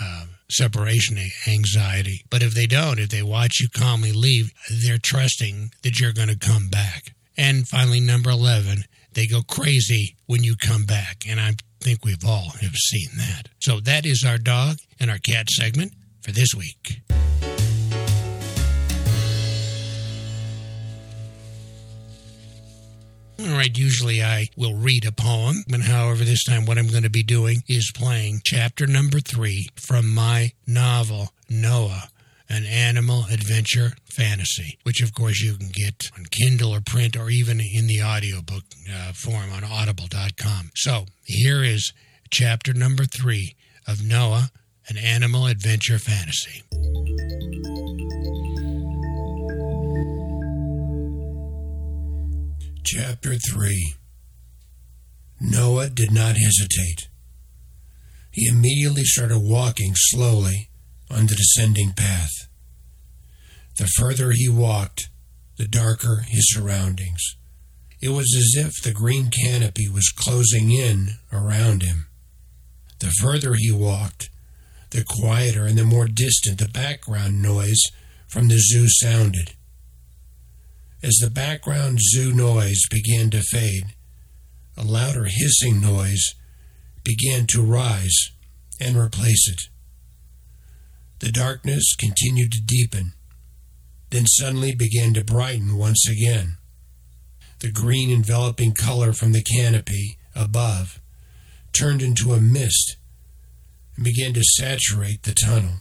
uh, 0.00 0.24
separation 0.50 1.18
anxiety. 1.46 2.24
But 2.30 2.42
if 2.42 2.54
they 2.54 2.66
don't, 2.66 2.98
if 2.98 3.10
they 3.10 3.22
watch 3.22 3.60
you 3.60 3.68
calmly 3.68 4.12
leave, 4.12 4.52
they're 4.84 4.98
trusting 5.00 5.70
that 5.84 6.00
you're 6.00 6.12
going 6.12 6.28
to 6.28 6.38
come 6.38 6.68
back. 6.68 7.14
And 7.38 7.68
finally, 7.68 8.00
number 8.00 8.30
11, 8.30 8.84
they 9.12 9.28
go 9.28 9.42
crazy 9.42 10.16
when 10.26 10.42
you 10.42 10.56
come 10.56 10.84
back. 10.84 11.22
And 11.28 11.38
I 11.38 11.52
think 11.80 12.04
we've 12.04 12.24
all 12.26 12.50
have 12.60 12.74
seen 12.74 13.10
that. 13.18 13.50
So 13.60 13.78
that 13.80 14.04
is 14.04 14.24
our 14.26 14.38
dog 14.38 14.78
and 14.98 15.12
our 15.12 15.18
cat 15.18 15.48
segment 15.48 15.92
for 16.22 16.32
this 16.32 16.54
week. 16.56 17.02
All 23.38 23.56
right, 23.56 23.76
usually 23.76 24.22
I 24.22 24.48
will 24.56 24.74
read 24.74 25.04
a 25.06 25.12
poem, 25.12 25.64
but 25.68 25.82
however, 25.82 26.24
this 26.24 26.44
time 26.44 26.64
what 26.64 26.78
I'm 26.78 26.88
going 26.88 27.02
to 27.02 27.10
be 27.10 27.22
doing 27.22 27.62
is 27.68 27.92
playing 27.94 28.40
chapter 28.44 28.86
number 28.86 29.20
three 29.20 29.68
from 29.76 30.12
my 30.14 30.52
novel, 30.66 31.30
Noah 31.50 32.08
an 32.48 32.64
animal 32.64 33.24
adventure 33.30 33.92
fantasy, 34.04 34.78
which 34.84 35.02
of 35.02 35.12
course 35.14 35.40
you 35.40 35.56
can 35.56 35.68
get 35.72 36.04
on 36.16 36.24
Kindle 36.26 36.74
or 36.74 36.80
print 36.80 37.16
or 37.16 37.28
even 37.30 37.60
in 37.60 37.86
the 37.86 38.02
audiobook 38.02 38.64
uh, 38.92 39.12
form 39.12 39.52
on 39.52 39.64
audible.com. 39.64 40.70
So 40.74 41.06
here 41.24 41.64
is 41.64 41.92
chapter 42.30 42.72
number 42.72 43.04
three 43.04 43.56
of 43.86 44.04
Noah, 44.04 44.50
an 44.88 44.96
animal 44.96 45.46
adventure 45.46 45.98
fantasy. 45.98 46.62
Chapter 52.86 53.34
3 53.34 53.96
Noah 55.40 55.90
did 55.90 56.12
not 56.12 56.36
hesitate. 56.36 57.08
He 58.30 58.46
immediately 58.46 59.02
started 59.02 59.40
walking 59.40 59.94
slowly 59.96 60.70
on 61.10 61.26
the 61.26 61.34
descending 61.34 61.94
path. 61.94 62.30
The 63.76 63.88
further 63.98 64.30
he 64.30 64.48
walked, 64.48 65.08
the 65.56 65.66
darker 65.66 66.26
his 66.28 66.48
surroundings. 66.54 67.34
It 68.00 68.10
was 68.10 68.32
as 68.38 68.64
if 68.64 68.80
the 68.80 68.92
green 68.92 69.30
canopy 69.30 69.88
was 69.88 70.14
closing 70.16 70.70
in 70.70 71.14
around 71.32 71.82
him. 71.82 72.06
The 73.00 73.10
further 73.20 73.54
he 73.54 73.72
walked, 73.72 74.30
the 74.90 75.04
quieter 75.04 75.66
and 75.66 75.76
the 75.76 75.84
more 75.84 76.06
distant 76.06 76.60
the 76.60 76.68
background 76.68 77.42
noise 77.42 77.82
from 78.28 78.46
the 78.46 78.60
zoo 78.60 78.86
sounded. 78.88 79.55
As 81.02 81.16
the 81.20 81.30
background 81.30 81.98
zoo 82.00 82.32
noise 82.32 82.82
began 82.90 83.30
to 83.30 83.42
fade, 83.42 83.94
a 84.76 84.82
louder 84.82 85.26
hissing 85.26 85.80
noise 85.80 86.34
began 87.04 87.46
to 87.48 87.62
rise 87.62 88.30
and 88.80 88.96
replace 88.96 89.48
it. 89.48 89.60
The 91.20 91.30
darkness 91.30 91.94
continued 91.96 92.52
to 92.52 92.62
deepen, 92.62 93.12
then 94.10 94.26
suddenly 94.26 94.74
began 94.74 95.14
to 95.14 95.24
brighten 95.24 95.76
once 95.76 96.08
again. 96.08 96.56
The 97.60 97.70
green 97.70 98.10
enveloping 98.10 98.72
color 98.72 99.12
from 99.12 99.32
the 99.32 99.42
canopy 99.42 100.18
above 100.34 101.00
turned 101.72 102.02
into 102.02 102.32
a 102.32 102.40
mist 102.40 102.96
and 103.96 104.04
began 104.04 104.32
to 104.34 104.42
saturate 104.42 105.22
the 105.22 105.34
tunnel. 105.34 105.80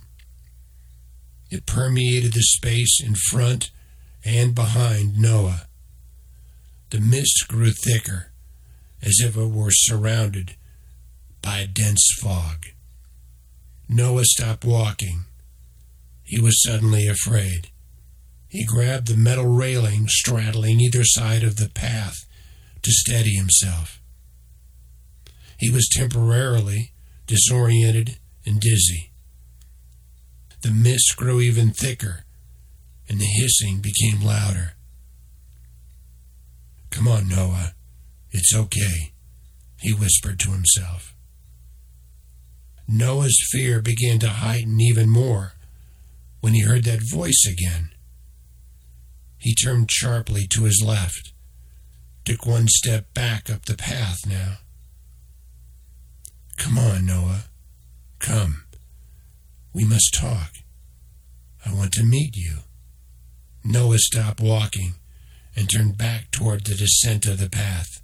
It 1.50 1.66
permeated 1.66 2.34
the 2.34 2.42
space 2.42 3.00
in 3.04 3.16
front 3.16 3.72
and 4.26 4.56
behind 4.56 5.18
Noah. 5.18 5.68
The 6.90 7.00
mist 7.00 7.46
grew 7.48 7.72
thicker, 7.72 8.32
as 9.02 9.20
if 9.24 9.38
it 9.38 9.52
were 9.52 9.72
surrounded 9.72 10.56
by 11.42 11.60
a 11.60 11.68
dense 11.68 12.08
fog. 12.20 12.66
Noah 13.88 14.26
stopped 14.26 14.66
walking. 14.66 15.26
He 16.24 16.42
was 16.42 16.62
suddenly 16.64 17.08
afraid. 17.08 17.70
He 18.48 18.66
grabbed 18.66 19.08
the 19.08 19.18
metal 19.18 19.46
railing 19.46 20.08
straddling 20.08 20.80
either 20.80 21.04
side 21.04 21.44
of 21.44 21.58
the 21.58 21.70
path 21.70 22.16
to 22.82 22.92
steady 22.92 23.36
himself. 23.36 24.02
He 25.58 25.70
was 25.70 25.90
temporarily 25.92 26.94
disoriented 27.28 28.18
and 28.46 28.60
dizzy. 28.60 29.12
The 30.62 30.72
mist 30.72 31.16
grew 31.16 31.42
even 31.42 31.72
thicker, 31.72 32.25
and 33.08 33.20
the 33.20 33.26
hissing 33.26 33.80
became 33.82 34.26
louder. 34.26 34.74
Come 36.90 37.08
on, 37.08 37.28
Noah. 37.28 37.74
It's 38.32 38.56
okay, 38.56 39.14
he 39.80 39.94
whispered 39.94 40.40
to 40.40 40.52
himself. 40.52 41.16
Noah's 42.88 43.38
fear 43.52 43.82
began 43.82 44.20
to 44.20 44.30
heighten 44.30 44.80
even 44.80 45.10
more 45.10 45.54
when 46.42 46.54
he 46.54 46.62
heard 46.62 46.84
that 46.84 47.10
voice 47.10 47.46
again. 47.48 47.90
He 49.38 49.56
turned 49.56 49.90
sharply 49.92 50.48
to 50.52 50.64
his 50.64 50.84
left, 50.86 51.34
took 52.24 52.46
one 52.46 52.68
step 52.68 53.14
back 53.14 53.50
up 53.50 53.66
the 53.66 53.76
path 53.76 54.20
now. 54.28 54.58
Come 56.58 56.78
on, 56.78 57.06
Noah. 57.06 57.46
Come. 58.20 58.64
We 59.74 59.84
must 59.84 60.14
talk. 60.14 60.52
I 61.66 61.74
want 61.74 61.92
to 61.94 62.04
meet 62.04 62.36
you. 62.36 62.60
Noah 63.68 63.98
stopped 63.98 64.40
walking 64.40 64.94
and 65.56 65.68
turned 65.68 65.98
back 65.98 66.30
toward 66.30 66.66
the 66.66 66.76
descent 66.76 67.26
of 67.26 67.40
the 67.40 67.50
path. 67.50 68.00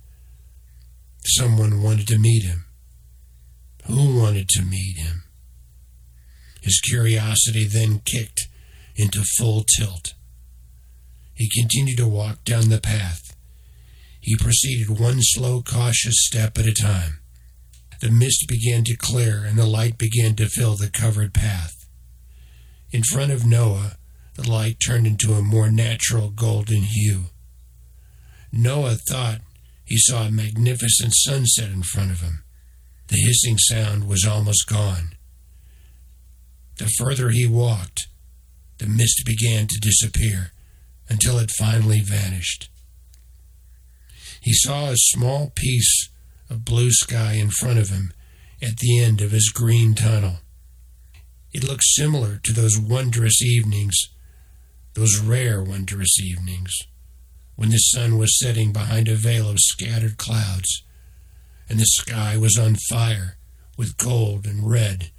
Someone 1.23 1.83
wanted 1.83 2.07
to 2.07 2.17
meet 2.17 2.43
him. 2.43 2.65
Who 3.85 4.17
wanted 4.17 4.49
to 4.49 4.63
meet 4.63 4.97
him? 4.97 5.23
His 6.61 6.81
curiosity 6.81 7.65
then 7.65 8.01
kicked 8.03 8.47
into 8.95 9.23
full 9.37 9.63
tilt. 9.77 10.15
He 11.35 11.47
continued 11.55 11.97
to 11.97 12.07
walk 12.07 12.43
down 12.43 12.69
the 12.69 12.81
path. 12.81 13.35
He 14.19 14.35
proceeded 14.37 14.99
one 14.99 15.19
slow, 15.19 15.61
cautious 15.61 16.15
step 16.25 16.57
at 16.57 16.65
a 16.65 16.73
time. 16.73 17.19
The 17.99 18.09
mist 18.09 18.45
began 18.47 18.83
to 18.85 18.97
clear 18.97 19.45
and 19.45 19.59
the 19.59 19.67
light 19.67 19.99
began 19.99 20.35
to 20.37 20.49
fill 20.49 20.75
the 20.75 20.89
covered 20.89 21.35
path. 21.35 21.85
In 22.91 23.03
front 23.03 23.31
of 23.31 23.45
Noah, 23.45 23.97
the 24.41 24.51
light 24.51 24.79
turned 24.79 25.05
into 25.05 25.33
a 25.33 25.41
more 25.41 25.69
natural 25.69 26.29
golden 26.29 26.83
hue. 26.83 27.25
Noah 28.51 28.95
thought 28.95 29.41
he 29.85 29.97
saw 29.97 30.23
a 30.23 30.31
magnificent 30.31 31.13
sunset 31.13 31.69
in 31.69 31.83
front 31.83 32.11
of 32.11 32.21
him. 32.21 32.43
The 33.07 33.17
hissing 33.17 33.57
sound 33.57 34.07
was 34.07 34.25
almost 34.25 34.67
gone. 34.67 35.13
The 36.77 36.89
further 36.97 37.29
he 37.29 37.45
walked, 37.45 38.07
the 38.77 38.87
mist 38.87 39.23
began 39.25 39.67
to 39.67 39.79
disappear 39.79 40.53
until 41.09 41.37
it 41.37 41.51
finally 41.51 41.99
vanished. 41.99 42.69
He 44.41 44.53
saw 44.53 44.89
a 44.89 44.95
small 44.95 45.51
piece 45.55 46.09
of 46.49 46.65
blue 46.65 46.91
sky 46.91 47.33
in 47.33 47.51
front 47.51 47.79
of 47.79 47.89
him 47.89 48.13
at 48.61 48.77
the 48.77 48.99
end 48.99 49.21
of 49.21 49.31
his 49.31 49.51
green 49.53 49.93
tunnel. 49.93 50.37
It 51.53 51.63
looked 51.63 51.83
similar 51.83 52.39
to 52.43 52.53
those 52.53 52.79
wondrous 52.79 53.41
evenings, 53.41 54.07
those 54.93 55.19
rare 55.19 55.63
wondrous 55.63 56.19
evenings, 56.19 56.71
when 57.55 57.69
the 57.69 57.77
sun 57.77 58.17
was 58.17 58.39
setting 58.39 58.71
behind 58.71 59.07
a 59.07 59.15
veil 59.15 59.49
of 59.49 59.57
scattered 59.59 60.17
clouds 60.17 60.83
and 61.69 61.79
the 61.79 61.85
sky 61.85 62.37
was 62.37 62.57
on 62.57 62.75
fire 62.89 63.37
with 63.77 63.97
gold 63.97 64.45
and 64.45 64.69
red, 64.69 65.09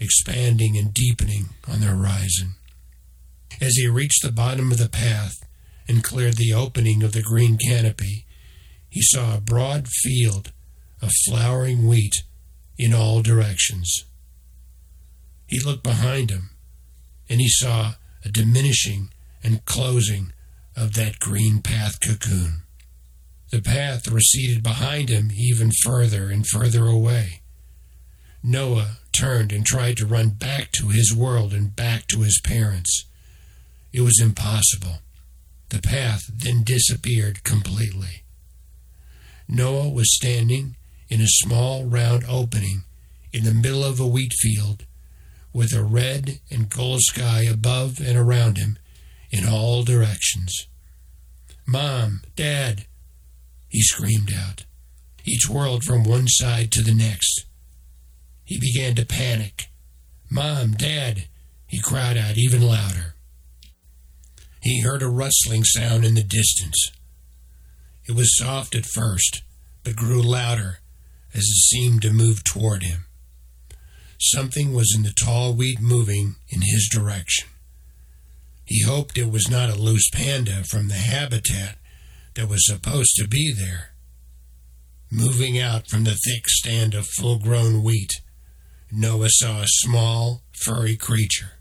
expanding 0.00 0.76
and 0.76 0.92
deepening 0.92 1.50
on 1.68 1.80
the 1.80 1.86
horizon. 1.86 2.56
As 3.60 3.76
he 3.76 3.86
reached 3.86 4.22
the 4.22 4.32
bottom 4.32 4.72
of 4.72 4.78
the 4.78 4.88
path 4.88 5.34
and 5.86 6.02
cleared 6.02 6.36
the 6.36 6.52
opening 6.52 7.04
of 7.04 7.12
the 7.12 7.22
green 7.22 7.58
canopy, 7.58 8.26
he 8.90 9.02
saw 9.02 9.36
a 9.36 9.40
broad 9.40 9.86
field 9.86 10.52
of 11.00 11.10
flowering 11.26 11.86
wheat 11.86 12.24
in 12.76 12.92
all 12.92 13.22
directions. 13.22 14.04
He 15.46 15.60
looked 15.60 15.84
behind 15.84 16.30
him 16.30 16.50
and 17.28 17.40
he 17.40 17.48
saw 17.48 17.94
a 18.24 18.28
diminishing 18.30 19.10
and 19.42 19.64
closing 19.64 20.32
of 20.76 20.94
that 20.94 21.20
green 21.20 21.60
path 21.60 21.98
cocoon. 22.00 22.62
The 23.50 23.60
path 23.62 24.08
receded 24.08 24.62
behind 24.62 25.08
him 25.08 25.30
even 25.32 25.70
further 25.84 26.30
and 26.30 26.46
further 26.46 26.86
away. 26.86 27.40
Noah 28.42 28.98
turned 29.12 29.52
and 29.52 29.64
tried 29.64 29.96
to 29.98 30.06
run 30.06 30.30
back 30.30 30.72
to 30.72 30.88
his 30.88 31.14
world 31.14 31.52
and 31.52 31.74
back 31.74 32.06
to 32.08 32.20
his 32.20 32.40
parents. 32.42 33.04
It 33.92 34.00
was 34.00 34.20
impossible. 34.20 34.98
The 35.68 35.80
path 35.80 36.22
then 36.28 36.62
disappeared 36.64 37.44
completely. 37.44 38.24
Noah 39.48 39.88
was 39.88 40.14
standing 40.14 40.76
in 41.08 41.20
a 41.20 41.26
small 41.26 41.84
round 41.84 42.24
opening 42.28 42.84
in 43.32 43.44
the 43.44 43.54
middle 43.54 43.84
of 43.84 44.00
a 44.00 44.06
wheat 44.06 44.32
field 44.40 44.84
with 45.54 45.72
a 45.72 45.84
red 45.84 46.40
and 46.50 46.68
gold 46.68 47.00
sky 47.00 47.44
above 47.44 48.00
and 48.00 48.18
around 48.18 48.58
him 48.58 48.76
in 49.30 49.48
all 49.48 49.84
directions. 49.84 50.66
Mom, 51.64 52.20
Dad, 52.36 52.86
he 53.68 53.80
screamed 53.80 54.32
out. 54.36 54.66
He 55.22 55.38
twirled 55.38 55.84
from 55.84 56.04
one 56.04 56.26
side 56.28 56.70
to 56.72 56.82
the 56.82 56.92
next. 56.92 57.46
He 58.44 58.58
began 58.58 58.94
to 58.96 59.06
panic. 59.06 59.68
Mom, 60.30 60.72
Dad, 60.72 61.28
he 61.66 61.80
cried 61.80 62.18
out 62.18 62.36
even 62.36 62.60
louder. 62.60 63.14
He 64.60 64.82
heard 64.82 65.02
a 65.02 65.08
rustling 65.08 65.64
sound 65.64 66.04
in 66.04 66.14
the 66.14 66.22
distance. 66.22 66.90
It 68.06 68.12
was 68.12 68.36
soft 68.36 68.74
at 68.74 68.86
first, 68.86 69.42
but 69.82 69.96
grew 69.96 70.22
louder 70.22 70.80
as 71.32 71.42
it 71.42 71.68
seemed 71.68 72.02
to 72.02 72.12
move 72.12 72.44
toward 72.44 72.82
him. 72.82 73.06
Something 74.18 74.72
was 74.72 74.94
in 74.96 75.02
the 75.02 75.12
tall 75.12 75.54
wheat 75.54 75.80
moving 75.80 76.36
in 76.48 76.62
his 76.62 76.88
direction. 76.92 77.48
He 78.64 78.82
hoped 78.82 79.18
it 79.18 79.30
was 79.30 79.48
not 79.50 79.70
a 79.70 79.74
loose 79.74 80.08
panda 80.10 80.64
from 80.64 80.88
the 80.88 80.94
habitat 80.94 81.76
that 82.34 82.48
was 82.48 82.66
supposed 82.66 83.14
to 83.16 83.28
be 83.28 83.52
there. 83.52 83.90
Moving 85.10 85.58
out 85.58 85.88
from 85.88 86.04
the 86.04 86.16
thick 86.26 86.48
stand 86.48 86.94
of 86.94 87.06
full 87.06 87.38
grown 87.38 87.82
wheat, 87.82 88.10
Noah 88.90 89.28
saw 89.30 89.60
a 89.60 89.66
small, 89.66 90.42
furry 90.64 90.96
creature. 90.96 91.58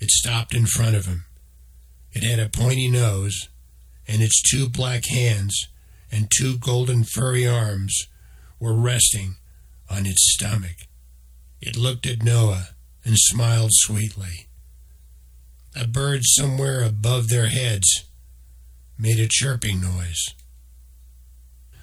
It 0.00 0.10
stopped 0.10 0.54
in 0.54 0.66
front 0.66 0.96
of 0.96 1.06
him. 1.06 1.24
It 2.12 2.22
had 2.22 2.38
a 2.38 2.48
pointy 2.48 2.88
nose, 2.88 3.48
and 4.08 4.22
its 4.22 4.42
two 4.42 4.68
black 4.68 5.06
hands 5.06 5.68
and 6.10 6.30
two 6.36 6.58
golden 6.58 7.04
furry 7.04 7.46
arms 7.46 8.08
were 8.58 8.74
resting 8.74 9.36
on 9.90 10.06
its 10.06 10.32
stomach. 10.34 10.85
It 11.60 11.76
looked 11.76 12.06
at 12.06 12.22
Noah 12.22 12.70
and 13.04 13.16
smiled 13.16 13.70
sweetly. 13.72 14.46
A 15.74 15.86
bird 15.86 16.20
somewhere 16.24 16.82
above 16.82 17.28
their 17.28 17.48
heads 17.48 18.04
made 18.98 19.18
a 19.18 19.28
chirping 19.28 19.80
noise. 19.80 20.24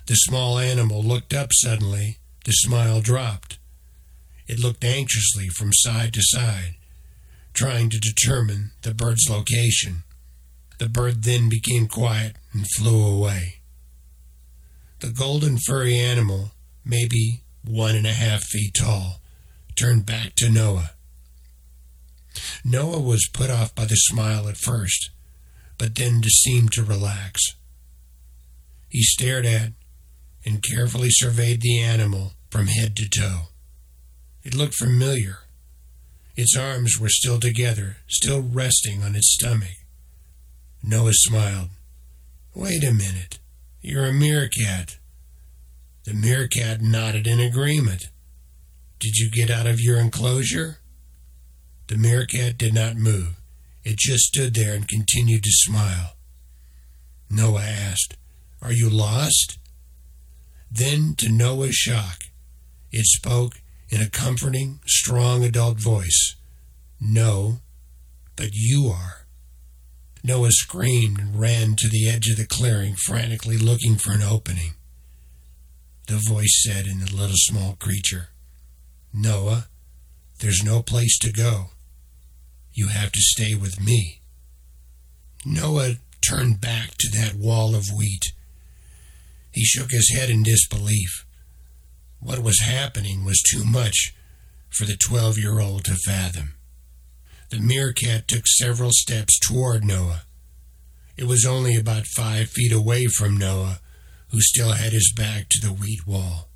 The 0.06 0.16
small 0.16 0.60
animal 0.60 1.02
looked 1.02 1.34
up 1.34 1.52
suddenly. 1.54 2.18
The 2.46 2.52
smile 2.52 3.02
dropped. 3.02 3.58
It 4.48 4.60
looked 4.60 4.84
anxiously 4.84 5.48
from 5.48 5.72
side 5.72 6.14
to 6.14 6.22
side, 6.22 6.76
trying 7.54 7.90
to 7.90 8.00
determine 8.00 8.72
the 8.82 8.94
bird's 8.94 9.30
location. 9.30 10.04
The 10.80 10.90
bird 10.90 11.24
then 11.24 11.48
became 11.48 11.88
quiet 11.88 12.36
and 12.52 12.66
flew 12.76 13.06
away. 13.06 13.62
The 15.00 15.12
golden 15.12 15.58
furry 15.66 15.98
animal, 15.98 16.52
maybe 16.84 17.44
one 17.64 17.96
and 17.96 18.08
a 18.08 18.12
half 18.12 18.44
feet 18.44 18.74
tall, 18.74 19.22
turned 19.76 20.06
back 20.06 20.36
to 20.36 20.50
Noah. 20.50 20.92
Noah 22.64 23.02
was 23.02 23.30
put 23.32 23.50
off 23.50 23.76
by 23.76 23.86
the 23.86 23.96
smile 23.96 24.48
at 24.48 24.58
first, 24.58 25.10
but 25.78 25.96
then 25.96 26.24
seemed 26.24 26.72
to 26.74 26.84
relax. 26.84 27.42
He 28.90 29.02
stared 29.04 29.46
at 29.46 29.74
and 30.46 30.64
carefully 30.64 31.10
surveyed 31.10 31.62
the 31.62 31.82
animal 31.82 32.34
from 32.50 32.68
head 32.68 32.96
to 32.98 33.10
toe. 33.10 33.48
It 34.44 34.56
looked 34.56 34.76
familiar. 34.76 35.40
Its 36.36 36.58
arms 36.58 36.98
were 37.00 37.10
still 37.10 37.40
together, 37.40 37.98
still 38.08 38.42
resting 38.42 39.04
on 39.04 39.16
its 39.16 39.34
stomach. 39.34 39.78
Noah 40.82 41.14
smiled. 41.14 41.70
Wait 42.54 42.84
a 42.84 42.94
minute. 42.94 43.40
You're 43.82 44.06
a 44.06 44.14
meerkat. 44.14 44.98
The 46.06 46.14
meerkat 46.14 46.82
nodded 46.82 47.26
in 47.28 47.40
agreement. 47.40 48.10
Did 49.04 49.18
you 49.18 49.30
get 49.30 49.50
out 49.52 49.68
of 49.68 49.82
your 49.82 49.98
enclosure? 50.00 50.78
The 51.88 51.98
meerkat 51.98 52.58
did 52.58 52.74
not 52.74 52.96
move. 52.96 53.36
It 53.84 53.98
just 53.98 54.24
stood 54.24 54.54
there 54.54 54.74
and 54.74 54.88
continued 54.88 55.44
to 55.44 55.52
smile. 55.52 56.16
Noah 57.30 57.64
asked, 57.64 58.16
Are 58.62 58.72
you 58.72 58.90
lost? 58.90 59.58
Then, 60.72 61.16
to 61.18 61.28
Noah's 61.28 61.76
shock, 61.76 62.20
it 62.94 63.06
spoke 63.08 63.56
in 63.90 64.00
a 64.00 64.10
comforting, 64.10 64.80
strong 64.86 65.44
adult 65.44 65.82
voice 65.82 66.38
No, 67.02 67.60
but 68.38 68.52
you 68.54 68.88
are. 68.88 69.28
Noah 70.24 70.52
screamed 70.52 71.20
and 71.20 71.38
ran 71.38 71.76
to 71.76 71.90
the 71.90 72.08
edge 72.10 72.30
of 72.30 72.38
the 72.38 72.48
clearing, 72.48 72.96
frantically 72.96 73.58
looking 73.58 73.98
for 73.98 74.14
an 74.14 74.22
opening. 74.24 74.76
the 76.08 76.22
voice 76.30 76.64
said 76.66 76.86
in 76.88 77.00
the 77.02 77.14
little 77.14 77.36
small 77.36 77.76
creature. 77.82 78.30
Noah, 79.14 79.68
there's 80.40 80.64
no 80.64 80.82
place 80.82 81.18
to 81.20 81.32
go. 81.32 81.68
You 82.74 82.88
have 82.88 83.12
to 83.12 83.22
stay 83.22 83.54
with 83.54 83.80
me. 83.80 84.22
Noah 85.46 85.98
turned 86.28 86.60
back 86.60 86.92
to 87.00 87.10
that 87.10 87.36
wall 87.36 87.76
of 87.76 87.86
wheat. 87.96 88.34
He 89.52 89.64
shook 89.64 89.92
his 89.92 90.12
head 90.18 90.30
in 90.30 90.42
disbelief. 90.42 91.26
What 92.20 92.40
was 92.40 92.62
happening 92.62 93.24
was 93.24 93.42
too 93.42 93.64
much 93.64 94.14
for 94.72 94.86
the 94.86 94.98
12 94.98 95.38
year 95.38 95.60
old 95.60 95.86
to 95.86 95.96
fathom. 95.96 96.56
The 97.52 97.60
meerkat 97.60 98.28
took 98.28 98.48
several 98.48 98.90
steps 98.92 99.38
toward 99.40 99.84
Noah. 99.84 100.24
It 101.16 101.26
was 101.26 101.46
only 101.46 101.76
about 101.76 102.08
five 102.08 102.50
feet 102.50 102.72
away 102.72 103.06
from 103.06 103.38
Noah, 103.38 103.80
who 104.32 104.42
still 104.42 104.72
had 104.72 104.94
his 104.94 105.14
back 105.16 105.46
to 105.52 105.68
the 105.68 105.74
wheat 105.74 106.08
wall. 106.08 106.50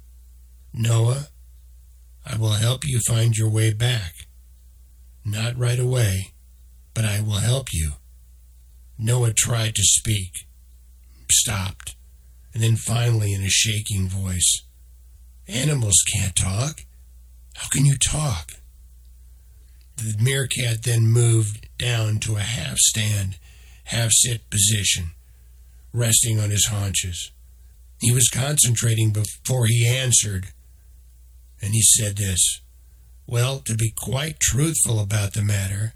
Noah, 0.74 1.28
I 2.30 2.38
will 2.38 2.54
help 2.54 2.86
you 2.86 3.00
find 3.08 3.36
your 3.38 3.50
way 3.50 3.74
back. 3.74 4.28
Not 5.24 5.58
right 5.58 5.80
away, 5.80 6.34
but 6.94 7.06
I 7.06 7.22
will 7.22 7.40
help 7.40 7.74
you. 7.74 7.94
Noah 8.98 9.34
tried 9.34 9.76
to 9.76 9.84
speak, 9.84 10.48
stopped, 11.32 11.96
and 12.54 12.62
then 12.62 12.76
finally, 12.76 13.34
in 13.34 13.42
a 13.42 13.50
shaking 13.50 14.08
voice, 14.08 14.64
Animals 15.48 16.04
can't 16.14 16.36
talk. 16.36 16.82
How 17.56 17.70
can 17.70 17.86
you 17.86 17.96
talk? 17.98 18.56
The 19.96 20.16
meerkat 20.22 20.84
then 20.84 21.08
moved 21.08 21.70
down 21.78 22.20
to 22.20 22.36
a 22.36 22.42
half 22.42 22.78
stand, 22.78 23.38
half 23.86 24.12
sit 24.12 24.50
position, 24.50 25.12
resting 25.94 26.38
on 26.40 26.50
his 26.50 26.66
haunches. 26.66 27.32
He 28.00 28.12
was 28.12 28.30
concentrating 28.30 29.12
before 29.12 29.68
he 29.68 29.88
answered, 29.88 30.48
and 31.62 31.74
he 31.74 31.82
said 31.82 32.18
this 32.18 32.62
Well, 33.26 33.60
to 33.60 33.76
be 33.76 33.92
quite 33.96 34.40
truthful 34.40 35.00
about 35.00 35.34
the 35.34 35.44
matter, 35.44 35.94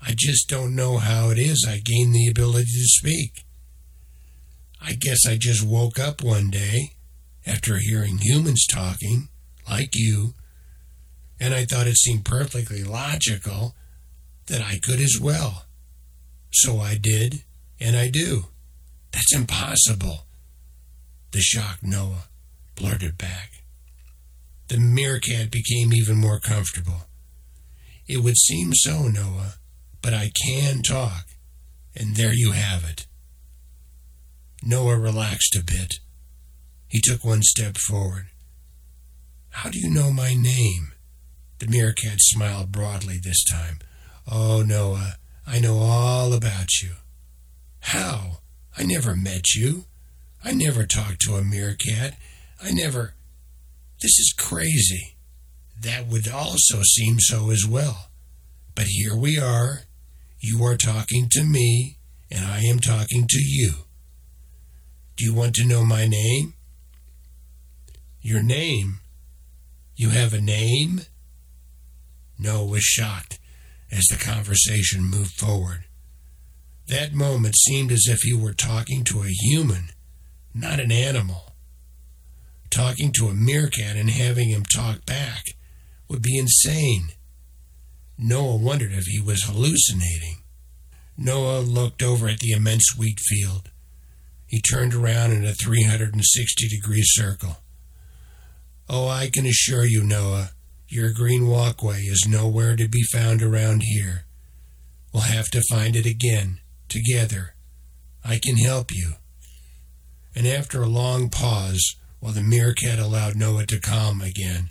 I 0.00 0.14
just 0.16 0.48
don't 0.48 0.76
know 0.76 0.98
how 0.98 1.30
it 1.30 1.38
is 1.38 1.66
I 1.68 1.78
gained 1.78 2.14
the 2.14 2.28
ability 2.28 2.72
to 2.72 2.84
speak. 2.84 3.44
I 4.80 4.92
guess 4.92 5.26
I 5.26 5.36
just 5.36 5.66
woke 5.66 5.98
up 5.98 6.22
one 6.22 6.50
day 6.50 6.92
after 7.46 7.78
hearing 7.78 8.18
humans 8.18 8.66
talking, 8.66 9.28
like 9.68 9.90
you, 9.94 10.34
and 11.40 11.54
I 11.54 11.64
thought 11.64 11.86
it 11.86 11.96
seemed 11.96 12.24
perfectly 12.24 12.84
logical 12.84 13.74
that 14.46 14.62
I 14.62 14.78
could 14.78 15.00
as 15.00 15.18
well. 15.20 15.66
So 16.52 16.80
I 16.80 16.96
did, 16.96 17.42
and 17.80 17.96
I 17.96 18.08
do. 18.08 18.46
That's 19.12 19.34
impossible. 19.34 20.26
The 21.32 21.40
shocked 21.40 21.82
Noah 21.82 22.28
blurted 22.74 23.18
back. 23.18 23.57
The 24.68 24.78
meerkat 24.78 25.50
became 25.50 25.92
even 25.92 26.16
more 26.16 26.40
comfortable. 26.40 27.06
It 28.06 28.18
would 28.18 28.36
seem 28.36 28.72
so, 28.74 29.08
Noah, 29.08 29.54
but 30.02 30.14
I 30.14 30.30
can 30.46 30.82
talk, 30.82 31.26
and 31.96 32.16
there 32.16 32.34
you 32.34 32.52
have 32.52 32.84
it. 32.84 33.06
Noah 34.62 34.98
relaxed 34.98 35.56
a 35.56 35.64
bit. 35.64 35.94
He 36.88 37.00
took 37.02 37.24
one 37.24 37.42
step 37.42 37.76
forward. 37.76 38.26
How 39.50 39.70
do 39.70 39.78
you 39.78 39.90
know 39.90 40.10
my 40.10 40.34
name? 40.34 40.92
The 41.58 41.66
meerkat 41.66 42.18
smiled 42.18 42.70
broadly 42.70 43.18
this 43.18 43.44
time. 43.44 43.78
Oh, 44.30 44.62
Noah, 44.62 45.16
I 45.46 45.58
know 45.58 45.78
all 45.78 46.32
about 46.32 46.68
you. 46.82 46.92
How? 47.80 48.38
I 48.76 48.84
never 48.84 49.16
met 49.16 49.54
you. 49.54 49.86
I 50.44 50.52
never 50.52 50.86
talked 50.86 51.20
to 51.22 51.34
a 51.34 51.42
meerkat. 51.42 52.14
I 52.62 52.70
never. 52.70 53.14
This 54.00 54.18
is 54.18 54.34
crazy. 54.36 55.16
That 55.80 56.06
would 56.06 56.28
also 56.28 56.82
seem 56.82 57.18
so 57.18 57.50
as 57.50 57.66
well. 57.66 58.10
But 58.74 58.86
here 58.86 59.16
we 59.16 59.38
are. 59.38 59.82
You 60.40 60.62
are 60.64 60.76
talking 60.76 61.28
to 61.32 61.42
me, 61.42 61.98
and 62.30 62.44
I 62.44 62.60
am 62.60 62.78
talking 62.78 63.26
to 63.28 63.40
you. 63.40 63.72
Do 65.16 65.24
you 65.24 65.34
want 65.34 65.54
to 65.54 65.66
know 65.66 65.84
my 65.84 66.06
name? 66.06 66.54
Your 68.20 68.42
name? 68.42 69.00
You 69.96 70.10
have 70.10 70.32
a 70.32 70.40
name? 70.40 71.02
Noah 72.38 72.66
was 72.66 72.84
shocked 72.84 73.40
as 73.90 74.04
the 74.04 74.16
conversation 74.16 75.02
moved 75.02 75.32
forward. 75.32 75.84
That 76.86 77.14
moment 77.14 77.56
seemed 77.56 77.90
as 77.90 78.06
if 78.08 78.20
he 78.22 78.32
were 78.32 78.54
talking 78.54 79.02
to 79.04 79.22
a 79.22 79.28
human, 79.28 79.90
not 80.54 80.78
an 80.78 80.92
animal. 80.92 81.52
Talking 82.70 83.12
to 83.12 83.28
a 83.28 83.34
meerkat 83.34 83.96
and 83.96 84.10
having 84.10 84.50
him 84.50 84.64
talk 84.64 85.06
back 85.06 85.44
would 86.08 86.22
be 86.22 86.38
insane. 86.38 87.12
Noah 88.18 88.56
wondered 88.56 88.92
if 88.92 89.04
he 89.04 89.20
was 89.20 89.44
hallucinating. 89.44 90.38
Noah 91.16 91.60
looked 91.60 92.02
over 92.02 92.28
at 92.28 92.40
the 92.40 92.52
immense 92.52 92.94
wheat 92.96 93.18
field. 93.20 93.70
He 94.46 94.60
turned 94.60 94.94
around 94.94 95.32
in 95.32 95.44
a 95.44 95.52
360 95.52 96.68
degree 96.68 97.02
circle. 97.02 97.58
Oh, 98.88 99.08
I 99.08 99.28
can 99.28 99.44
assure 99.44 99.84
you, 99.84 100.02
Noah, 100.02 100.52
your 100.88 101.12
green 101.12 101.46
walkway 101.46 102.00
is 102.00 102.26
nowhere 102.28 102.74
to 102.76 102.88
be 102.88 103.02
found 103.12 103.42
around 103.42 103.82
here. 103.82 104.24
We'll 105.12 105.24
have 105.24 105.50
to 105.50 105.62
find 105.68 105.96
it 105.96 106.06
again, 106.06 106.60
together. 106.88 107.54
I 108.24 108.40
can 108.42 108.56
help 108.56 108.90
you. 108.90 109.14
And 110.34 110.46
after 110.46 110.82
a 110.82 110.86
long 110.86 111.28
pause, 111.28 111.96
while 112.20 112.32
the 112.32 112.42
meerkat 112.42 112.98
allowed 112.98 113.36
Noah 113.36 113.66
to 113.66 113.80
calm 113.80 114.20
again, 114.20 114.70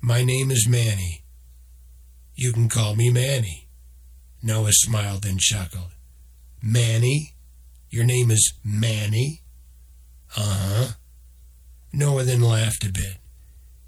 My 0.00 0.22
name 0.22 0.50
is 0.50 0.66
Manny. 0.68 1.22
You 2.34 2.52
can 2.52 2.68
call 2.68 2.96
me 2.96 3.10
Manny. 3.10 3.68
Noah 4.42 4.72
smiled 4.72 5.26
and 5.26 5.38
chuckled. 5.38 5.90
Manny? 6.62 7.34
Your 7.90 8.04
name 8.04 8.30
is 8.30 8.54
Manny? 8.64 9.42
Uh 10.36 10.56
huh. 10.58 10.86
Noah 11.92 12.22
then 12.24 12.40
laughed 12.40 12.84
a 12.84 12.92
bit. 12.92 13.18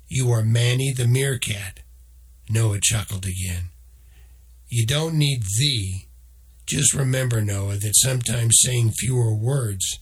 You 0.08 0.30
are 0.32 0.42
Manny 0.42 0.92
the 0.92 1.06
meerkat. 1.06 1.80
Noah 2.50 2.80
chuckled 2.82 3.24
again. 3.24 3.70
You 4.68 4.84
don't 4.84 5.14
need 5.14 5.42
thee. 5.58 6.08
Just 6.66 6.94
remember, 6.94 7.40
Noah, 7.40 7.76
that 7.76 7.96
sometimes 7.96 8.58
saying 8.60 8.92
fewer 8.92 9.34
words 9.34 9.98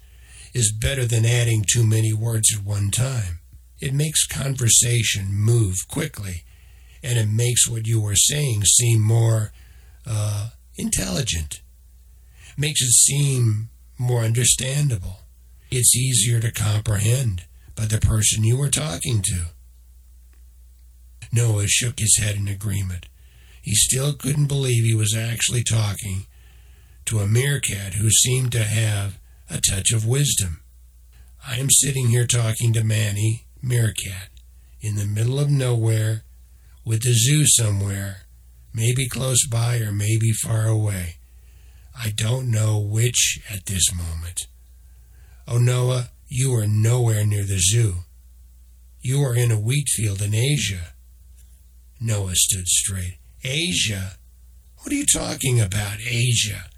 is 0.52 0.72
better 0.72 1.04
than 1.04 1.24
adding 1.24 1.64
too 1.66 1.86
many 1.86 2.12
words 2.12 2.54
at 2.54 2.64
one 2.64 2.90
time. 2.90 3.40
It 3.80 3.94
makes 3.94 4.26
conversation 4.26 5.32
move 5.32 5.76
quickly, 5.88 6.44
and 7.02 7.18
it 7.18 7.28
makes 7.28 7.68
what 7.68 7.86
you 7.86 8.04
are 8.06 8.16
saying 8.16 8.64
seem 8.64 9.00
more 9.00 9.52
uh, 10.06 10.50
intelligent. 10.76 11.62
Makes 12.58 12.82
it 12.82 12.92
seem 12.92 13.70
more 13.98 14.20
understandable. 14.20 15.20
It's 15.70 15.96
easier 15.96 16.40
to 16.40 16.50
comprehend 16.50 17.44
by 17.76 17.86
the 17.86 18.00
person 18.00 18.44
you 18.44 18.60
are 18.60 18.68
talking 18.68 19.22
to. 19.22 19.46
Noah 21.32 21.68
shook 21.68 22.00
his 22.00 22.18
head 22.20 22.36
in 22.36 22.48
agreement. 22.48 23.06
He 23.62 23.74
still 23.74 24.14
couldn't 24.14 24.46
believe 24.46 24.84
he 24.84 24.94
was 24.94 25.14
actually 25.14 25.62
talking 25.62 26.26
to 27.06 27.20
a 27.20 27.26
meerkat 27.26 27.94
who 27.94 28.10
seemed 28.10 28.52
to 28.52 28.64
have 28.64 29.18
a 29.50 29.60
touch 29.60 29.92
of 29.92 30.06
wisdom. 30.06 30.60
I 31.46 31.56
am 31.56 31.70
sitting 31.70 32.08
here 32.08 32.26
talking 32.26 32.72
to 32.74 32.84
Manny, 32.84 33.46
meerkat, 33.62 34.30
in 34.80 34.96
the 34.96 35.06
middle 35.06 35.38
of 35.38 35.50
nowhere 35.50 36.22
with 36.84 37.02
the 37.02 37.12
zoo 37.12 37.44
somewhere, 37.46 38.22
maybe 38.72 39.08
close 39.08 39.46
by 39.46 39.78
or 39.78 39.92
maybe 39.92 40.32
far 40.32 40.66
away. 40.66 41.16
I 41.98 42.10
don't 42.10 42.50
know 42.50 42.78
which 42.78 43.40
at 43.50 43.66
this 43.66 43.92
moment. 43.92 44.46
Oh, 45.48 45.58
Noah, 45.58 46.10
you 46.28 46.54
are 46.54 46.66
nowhere 46.66 47.26
near 47.26 47.44
the 47.44 47.58
zoo. 47.58 48.04
You 49.00 49.20
are 49.22 49.34
in 49.34 49.50
a 49.50 49.58
wheat 49.58 49.88
field 49.88 50.22
in 50.22 50.34
Asia. 50.34 50.92
Noah 52.00 52.34
stood 52.34 52.68
straight. 52.68 53.18
Asia? 53.42 54.12
What 54.78 54.92
are 54.92 54.96
you 54.96 55.06
talking 55.06 55.60
about, 55.60 55.98
Asia? 56.00 56.69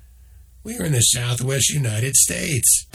We 0.64 0.79
are 0.79 0.85
in 0.85 0.92
the 0.92 1.01
southwest 1.01 1.70
United 1.70 2.14
States. 2.14 2.87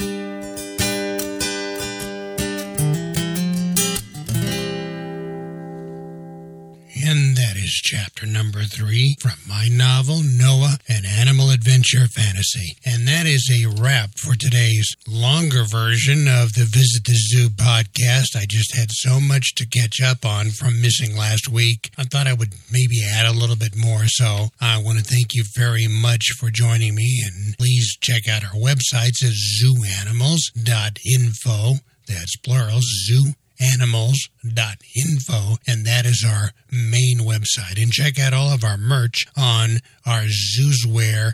Chapter 7.87 8.25
number 8.25 8.63
three 8.63 9.15
from 9.21 9.37
my 9.47 9.69
novel, 9.71 10.19
Noah, 10.21 10.77
an 10.89 11.05
Animal 11.05 11.51
Adventure 11.51 12.07
Fantasy. 12.07 12.75
And 12.85 13.07
that 13.07 13.25
is 13.25 13.49
a 13.49 13.69
wrap 13.81 14.09
for 14.17 14.35
today's 14.35 14.93
longer 15.07 15.63
version 15.63 16.27
of 16.27 16.51
the 16.51 16.67
Visit 16.67 17.05
the 17.05 17.15
Zoo 17.15 17.47
podcast. 17.47 18.35
I 18.35 18.43
just 18.45 18.75
had 18.75 18.91
so 18.91 19.21
much 19.21 19.55
to 19.55 19.65
catch 19.65 20.01
up 20.01 20.25
on 20.25 20.49
from 20.49 20.81
missing 20.81 21.15
last 21.15 21.47
week. 21.47 21.89
I 21.97 22.03
thought 22.03 22.27
I 22.27 22.33
would 22.33 22.55
maybe 22.69 23.05
add 23.07 23.25
a 23.25 23.31
little 23.31 23.55
bit 23.55 23.77
more. 23.77 24.03
So 24.07 24.49
I 24.59 24.83
want 24.83 24.97
to 24.97 25.03
thank 25.05 25.33
you 25.33 25.45
very 25.55 25.87
much 25.87 26.33
for 26.37 26.51
joining 26.51 26.93
me. 26.93 27.23
And 27.25 27.57
please 27.57 27.95
check 28.01 28.27
out 28.27 28.43
our 28.43 28.59
websites 28.59 29.23
at 29.23 29.31
zooanimals.info. 29.63 31.75
That's 32.05 32.35
plural, 32.35 32.81
zoo 32.81 33.35
animals.info, 33.59 35.57
and 35.67 35.85
that 35.85 36.05
is 36.05 36.25
our 36.27 36.51
main 36.71 37.19
website. 37.19 37.81
And 37.81 37.91
check 37.91 38.19
out 38.19 38.33
all 38.33 38.53
of 38.53 38.63
our 38.63 38.77
merch 38.77 39.25
on 39.35 39.77
our 40.05 40.23
zoozwear.com 40.23 41.33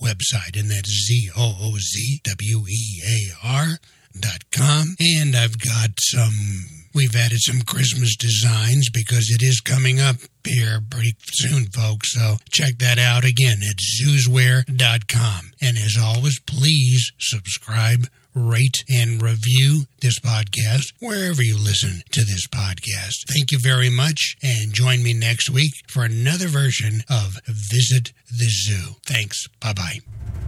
website, 0.00 0.58
and 0.58 0.70
that's 0.70 0.90
Z 0.90 1.30
O 1.36 1.56
O 1.60 1.76
Z 1.78 2.20
W 2.24 2.64
E 2.68 3.02
A 3.06 3.32
R 3.46 3.78
dot 4.18 4.50
com. 4.50 4.96
And 5.00 5.36
I've 5.36 5.58
got 5.58 5.90
some 6.00 6.78
We've 6.94 7.14
added 7.14 7.38
some 7.40 7.60
Christmas 7.62 8.16
designs 8.16 8.88
because 8.90 9.30
it 9.30 9.40
is 9.40 9.60
coming 9.60 10.00
up 10.00 10.16
here 10.44 10.80
pretty 10.90 11.14
soon, 11.22 11.66
folks. 11.66 12.12
So 12.14 12.38
check 12.50 12.78
that 12.78 12.98
out 12.98 13.24
again 13.24 13.58
at 13.62 13.76
zoozwear.com. 13.76 15.52
And 15.60 15.78
as 15.78 15.96
always, 16.00 16.40
please 16.40 17.12
subscribe, 17.20 18.08
rate, 18.38 18.84
and 18.88 19.20
review 19.20 19.84
this 20.00 20.18
podcast 20.20 20.92
wherever 21.00 21.42
you 21.42 21.56
listen 21.58 22.02
to 22.12 22.20
this 22.24 22.46
podcast. 22.46 23.24
Thank 23.28 23.52
you 23.52 23.58
very 23.58 23.90
much, 23.90 24.36
and 24.42 24.72
join 24.72 25.02
me 25.02 25.12
next 25.12 25.50
week 25.50 25.72
for 25.88 26.04
another 26.04 26.48
version 26.48 27.02
of 27.10 27.38
Visit 27.46 28.12
the 28.30 28.48
Zoo. 28.48 28.96
Thanks. 29.04 29.46
Bye 29.60 29.72
bye. 29.72 30.47